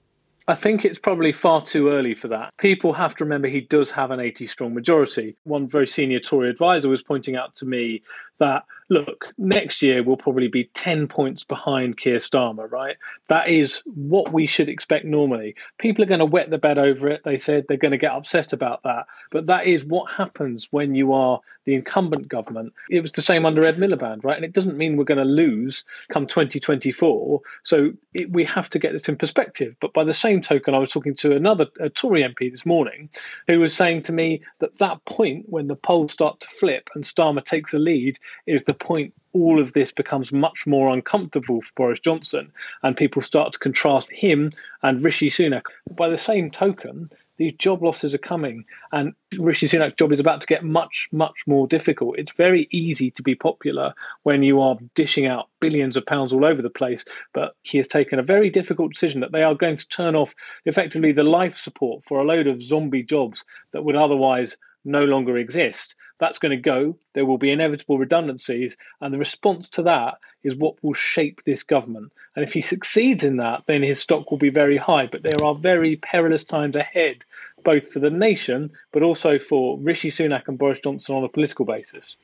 I 0.48 0.54
think 0.54 0.84
it's 0.84 0.98
probably 0.98 1.32
far 1.32 1.62
too 1.62 1.88
early 1.88 2.14
for 2.14 2.28
that. 2.28 2.50
People 2.58 2.92
have 2.92 3.14
to 3.16 3.24
remember 3.24 3.48
he 3.48 3.60
does 3.60 3.90
have 3.92 4.10
an 4.10 4.20
80 4.20 4.46
strong 4.46 4.74
majority. 4.74 5.36
One 5.44 5.68
very 5.68 5.86
senior 5.86 6.20
Tory 6.20 6.50
advisor 6.50 6.88
was 6.88 7.02
pointing 7.02 7.36
out 7.36 7.54
to 7.56 7.66
me 7.66 8.02
that 8.40 8.64
look, 8.92 9.32
next 9.38 9.82
year 9.82 10.02
we'll 10.02 10.16
probably 10.16 10.48
be 10.48 10.70
10 10.74 11.08
points 11.08 11.44
behind 11.44 11.96
Keir 11.96 12.18
Starmer, 12.18 12.70
right? 12.70 12.96
That 13.28 13.48
is 13.48 13.82
what 13.86 14.32
we 14.32 14.46
should 14.46 14.68
expect 14.68 15.04
normally. 15.04 15.54
People 15.78 16.04
are 16.04 16.08
going 16.08 16.20
to 16.20 16.26
wet 16.26 16.50
the 16.50 16.58
bed 16.58 16.78
over 16.78 17.08
it. 17.08 17.22
They 17.24 17.38
said 17.38 17.64
they're 17.66 17.78
going 17.78 17.92
to 17.92 17.98
get 17.98 18.12
upset 18.12 18.52
about 18.52 18.82
that. 18.82 19.06
But 19.30 19.46
that 19.46 19.66
is 19.66 19.84
what 19.84 20.12
happens 20.12 20.68
when 20.70 20.94
you 20.94 21.12
are 21.12 21.40
the 21.64 21.74
incumbent 21.74 22.28
government. 22.28 22.72
It 22.90 23.00
was 23.00 23.12
the 23.12 23.22
same 23.22 23.46
under 23.46 23.64
Ed 23.64 23.76
Miliband, 23.76 24.24
right? 24.24 24.36
And 24.36 24.44
it 24.44 24.52
doesn't 24.52 24.76
mean 24.76 24.96
we're 24.96 25.04
going 25.04 25.18
to 25.18 25.24
lose 25.24 25.84
come 26.12 26.26
2024. 26.26 27.40
So 27.64 27.92
it, 28.14 28.30
we 28.32 28.44
have 28.44 28.68
to 28.70 28.78
get 28.78 28.92
this 28.92 29.08
in 29.08 29.16
perspective. 29.16 29.76
But 29.80 29.92
by 29.92 30.04
the 30.04 30.12
same 30.12 30.42
token, 30.42 30.74
I 30.74 30.78
was 30.78 30.90
talking 30.90 31.14
to 31.16 31.36
another 31.36 31.66
Tory 31.94 32.22
MP 32.22 32.50
this 32.50 32.66
morning 32.66 33.08
who 33.46 33.60
was 33.60 33.74
saying 33.74 34.02
to 34.02 34.12
me 34.12 34.42
that 34.58 34.78
that 34.78 35.04
point 35.04 35.46
when 35.48 35.68
the 35.68 35.76
polls 35.76 36.12
start 36.12 36.40
to 36.40 36.48
flip 36.48 36.90
and 36.94 37.04
Starmer 37.04 37.44
takes 37.44 37.72
a 37.72 37.78
lead 37.78 38.18
is 38.46 38.62
the 38.64 38.74
point 38.82 39.14
all 39.32 39.60
of 39.60 39.72
this 39.72 39.92
becomes 39.92 40.32
much 40.32 40.66
more 40.66 40.92
uncomfortable 40.92 41.62
for 41.62 41.72
Boris 41.74 42.00
Johnson 42.00 42.52
and 42.82 42.96
people 42.96 43.22
start 43.22 43.54
to 43.54 43.58
contrast 43.58 44.10
him 44.10 44.52
and 44.82 45.02
Rishi 45.02 45.30
Sunak. 45.30 45.62
By 45.90 46.10
the 46.10 46.18
same 46.18 46.50
token, 46.50 47.10
these 47.38 47.54
job 47.54 47.82
losses 47.82 48.14
are 48.14 48.18
coming 48.18 48.64
and 48.92 49.14
Rishi 49.38 49.66
Sunak's 49.66 49.94
job 49.94 50.12
is 50.12 50.20
about 50.20 50.42
to 50.42 50.46
get 50.46 50.64
much, 50.64 51.08
much 51.12 51.36
more 51.46 51.66
difficult. 51.66 52.18
It's 52.18 52.32
very 52.32 52.68
easy 52.70 53.10
to 53.12 53.22
be 53.22 53.34
popular 53.34 53.94
when 54.24 54.42
you 54.42 54.60
are 54.60 54.76
dishing 54.94 55.26
out 55.26 55.48
billions 55.60 55.96
of 55.96 56.04
pounds 56.04 56.32
all 56.32 56.44
over 56.44 56.60
the 56.60 56.70
place, 56.70 57.04
but 57.32 57.56
he 57.62 57.78
has 57.78 57.88
taken 57.88 58.18
a 58.18 58.22
very 58.22 58.50
difficult 58.50 58.92
decision 58.92 59.20
that 59.20 59.32
they 59.32 59.42
are 59.42 59.54
going 59.54 59.78
to 59.78 59.88
turn 59.88 60.14
off 60.14 60.34
effectively 60.66 61.12
the 61.12 61.22
life 61.22 61.56
support 61.56 62.04
for 62.04 62.20
a 62.20 62.24
load 62.24 62.46
of 62.46 62.62
zombie 62.62 63.02
jobs 63.02 63.44
that 63.72 63.82
would 63.82 63.96
otherwise 63.96 64.56
no 64.84 65.04
longer 65.04 65.36
exist. 65.36 65.94
That's 66.18 66.38
going 66.38 66.50
to 66.50 66.56
go. 66.56 66.96
There 67.14 67.26
will 67.26 67.38
be 67.38 67.50
inevitable 67.50 67.98
redundancies. 67.98 68.76
And 69.00 69.12
the 69.12 69.18
response 69.18 69.68
to 69.70 69.82
that 69.82 70.18
is 70.44 70.54
what 70.54 70.76
will 70.82 70.94
shape 70.94 71.42
this 71.44 71.62
government. 71.62 72.12
And 72.36 72.44
if 72.44 72.52
he 72.52 72.62
succeeds 72.74 73.24
in 73.24 73.38
that, 73.38 73.64
then 73.66 73.82
his 73.82 74.00
stock 74.00 74.30
will 74.30 74.38
be 74.38 74.50
very 74.50 74.76
high. 74.76 75.06
But 75.06 75.22
there 75.22 75.44
are 75.44 75.54
very 75.54 75.96
perilous 75.96 76.44
times 76.44 76.76
ahead, 76.76 77.24
both 77.64 77.92
for 77.92 77.98
the 77.98 78.10
nation, 78.10 78.70
but 78.92 79.02
also 79.02 79.38
for 79.38 79.78
Rishi 79.78 80.10
Sunak 80.10 80.48
and 80.48 80.58
Boris 80.58 80.80
Johnson 80.80 81.16
on 81.16 81.24
a 81.24 81.28
political 81.28 81.64
basis. 81.64 82.16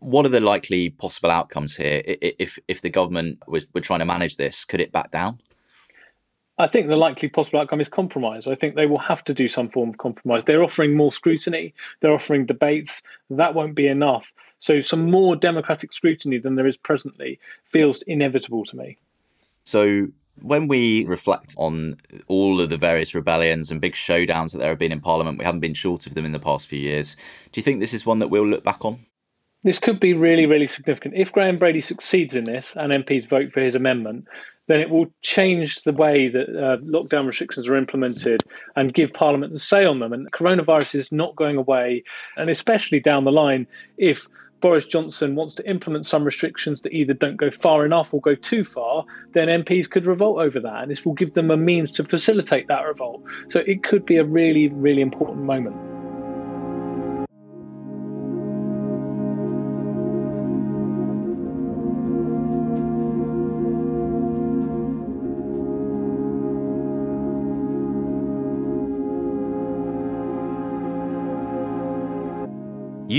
What 0.00 0.26
are 0.26 0.30
the 0.30 0.40
likely 0.40 0.90
possible 0.90 1.30
outcomes 1.30 1.76
here? 1.76 2.02
If 2.04 2.58
if 2.66 2.82
the 2.82 2.90
government 2.90 3.38
was 3.46 3.66
were 3.72 3.80
trying 3.80 4.00
to 4.00 4.04
manage 4.04 4.36
this, 4.36 4.64
could 4.64 4.80
it 4.80 4.90
back 4.90 5.12
down? 5.12 5.38
I 6.58 6.66
think 6.66 6.88
the 6.88 6.96
likely 6.96 7.28
possible 7.28 7.60
outcome 7.60 7.80
is 7.80 7.88
compromise. 7.88 8.46
I 8.46 8.54
think 8.54 8.74
they 8.74 8.86
will 8.86 8.98
have 8.98 9.22
to 9.24 9.34
do 9.34 9.46
some 9.46 9.68
form 9.68 9.90
of 9.90 9.98
compromise. 9.98 10.42
They're 10.46 10.64
offering 10.64 10.96
more 10.96 11.12
scrutiny, 11.12 11.74
they're 12.00 12.14
offering 12.14 12.46
debates. 12.46 13.02
That 13.28 13.54
won't 13.54 13.74
be 13.74 13.86
enough. 13.86 14.32
So, 14.58 14.80
some 14.80 15.10
more 15.10 15.36
democratic 15.36 15.92
scrutiny 15.92 16.38
than 16.38 16.54
there 16.54 16.66
is 16.66 16.78
presently 16.78 17.38
feels 17.64 18.00
inevitable 18.02 18.64
to 18.66 18.76
me. 18.76 18.96
So, 19.64 20.08
when 20.40 20.66
we 20.66 21.04
reflect 21.04 21.54
on 21.58 21.96
all 22.26 22.60
of 22.60 22.70
the 22.70 22.78
various 22.78 23.14
rebellions 23.14 23.70
and 23.70 23.80
big 23.80 23.92
showdowns 23.92 24.52
that 24.52 24.58
there 24.58 24.70
have 24.70 24.78
been 24.78 24.92
in 24.92 25.00
Parliament, 25.00 25.38
we 25.38 25.44
haven't 25.44 25.60
been 25.60 25.74
short 25.74 26.06
of 26.06 26.14
them 26.14 26.24
in 26.24 26.32
the 26.32 26.38
past 26.38 26.68
few 26.68 26.78
years. 26.78 27.16
Do 27.52 27.58
you 27.58 27.62
think 27.62 27.80
this 27.80 27.94
is 27.94 28.06
one 28.06 28.18
that 28.18 28.28
we'll 28.28 28.46
look 28.46 28.64
back 28.64 28.84
on? 28.84 29.04
This 29.62 29.78
could 29.78 29.98
be 29.98 30.14
really, 30.14 30.46
really 30.46 30.66
significant. 30.68 31.14
If 31.16 31.32
Graham 31.32 31.58
Brady 31.58 31.80
succeeds 31.80 32.34
in 32.34 32.44
this 32.44 32.72
and 32.76 32.92
MPs 32.92 33.28
vote 33.28 33.52
for 33.52 33.60
his 33.60 33.74
amendment, 33.74 34.26
then 34.66 34.80
it 34.80 34.90
will 34.90 35.06
change 35.22 35.82
the 35.82 35.92
way 35.92 36.28
that 36.28 36.48
uh, 36.48 36.76
lockdown 36.78 37.26
restrictions 37.26 37.68
are 37.68 37.76
implemented 37.76 38.42
and 38.74 38.94
give 38.94 39.12
Parliament 39.12 39.54
a 39.54 39.58
say 39.58 39.84
on 39.84 40.00
them. 40.00 40.12
And 40.12 40.30
coronavirus 40.32 40.94
is 40.96 41.12
not 41.12 41.36
going 41.36 41.56
away, 41.56 42.02
and 42.36 42.50
especially 42.50 43.00
down 43.00 43.24
the 43.24 43.32
line, 43.32 43.66
if 43.96 44.28
Boris 44.60 44.86
Johnson 44.86 45.34
wants 45.34 45.54
to 45.54 45.68
implement 45.68 46.06
some 46.06 46.24
restrictions 46.24 46.80
that 46.80 46.92
either 46.92 47.12
don't 47.12 47.36
go 47.36 47.50
far 47.50 47.84
enough 47.84 48.12
or 48.12 48.20
go 48.20 48.34
too 48.34 48.64
far, 48.64 49.04
then 49.32 49.48
MPs 49.48 49.88
could 49.88 50.06
revolt 50.06 50.38
over 50.38 50.58
that. 50.60 50.82
And 50.82 50.90
this 50.90 51.04
will 51.04 51.14
give 51.14 51.34
them 51.34 51.50
a 51.50 51.56
means 51.56 51.92
to 51.92 52.04
facilitate 52.04 52.66
that 52.68 52.82
revolt. 52.86 53.22
So 53.50 53.60
it 53.60 53.82
could 53.82 54.06
be 54.06 54.16
a 54.16 54.24
really, 54.24 54.68
really 54.68 55.02
important 55.02 55.42
moment. 55.44 55.76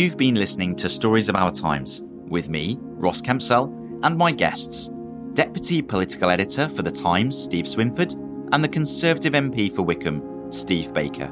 You've 0.08 0.18
been 0.18 0.36
listening 0.36 0.74
to 0.78 0.90
Stories 0.90 1.28
of 1.28 1.36
Our 1.36 1.52
Times 1.52 2.02
with 2.30 2.48
me, 2.48 2.78
Ross 2.80 3.22
Kempsell, 3.22 4.00
and 4.04 4.18
my 4.18 4.32
guests 4.32 4.90
Deputy 5.34 5.82
Political 5.82 6.30
Editor 6.30 6.70
for 6.70 6.82
The 6.82 6.92
Times, 6.92 7.38
Steve 7.38 7.66
Swinford, 7.66 8.14
and 8.54 8.64
the 8.64 8.70
Conservative 8.70 9.34
MP 9.34 9.70
for 9.70 9.82
Wycombe, 9.82 10.50
Steve 10.50 10.94
Baker. 10.94 11.30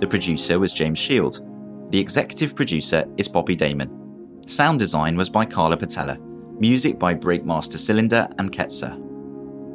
The 0.00 0.06
producer 0.06 0.58
was 0.58 0.72
James 0.72 0.98
Shield. 0.98 1.46
The 1.90 1.98
executive 1.98 2.56
producer 2.56 3.04
is 3.18 3.28
Bobby 3.28 3.54
Damon. 3.54 4.40
Sound 4.46 4.78
design 4.78 5.14
was 5.14 5.28
by 5.28 5.44
Carla 5.44 5.76
Patella. 5.76 6.16
Music 6.58 6.98
by 6.98 7.12
Breakmaster 7.14 7.76
Cylinder 7.76 8.30
and 8.38 8.50
Ketzer. 8.50 8.96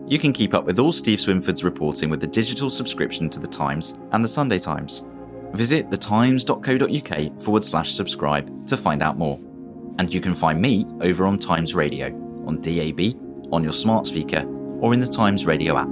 You 0.10 0.18
can 0.18 0.34
keep 0.34 0.56
up 0.56 0.66
with 0.66 0.80
all 0.80 0.92
Steve 0.92 1.20
Swinford's 1.20 1.64
reporting 1.64 2.10
with 2.10 2.24
a 2.24 2.28
digital 2.28 2.72
subscription 2.72 3.30
to 3.30 3.40
The 3.40 3.46
Times 3.46 3.94
and 4.14 4.24
The 4.24 4.30
Sunday 4.30 4.58
Times. 4.58 5.04
Visit 5.54 5.90
thetimes.co.uk 5.90 7.42
forward 7.42 7.64
slash 7.64 7.94
subscribe 7.94 8.68
to 8.68 8.78
find 8.78 9.02
out 9.02 9.18
more. 9.18 9.40
And 10.00 10.14
you 10.14 10.22
can 10.22 10.36
find 10.36 10.62
me 10.62 10.86
over 11.02 11.26
on 11.26 11.40
Times 11.40 11.74
Radio, 11.74 12.08
on 12.46 12.62
DAB, 12.62 13.14
on 13.52 13.64
your 13.64 13.74
smart 13.74 14.08
speaker, 14.08 14.44
or 14.80 14.94
in 14.94 15.00
the 15.00 15.08
Times 15.08 15.46
Radio 15.46 15.78
app. 15.78 15.90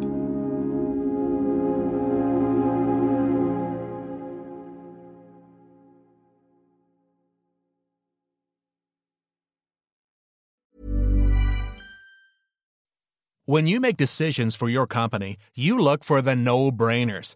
When 13.47 13.67
you 13.67 13.79
make 13.79 13.95
decisions 13.95 14.55
for 14.55 14.69
your 14.69 14.87
company, 14.87 15.37
you 15.53 15.77
look 15.77 16.03
for 16.03 16.19
the 16.19 16.35
no 16.35 16.71
brainers. 16.71 17.35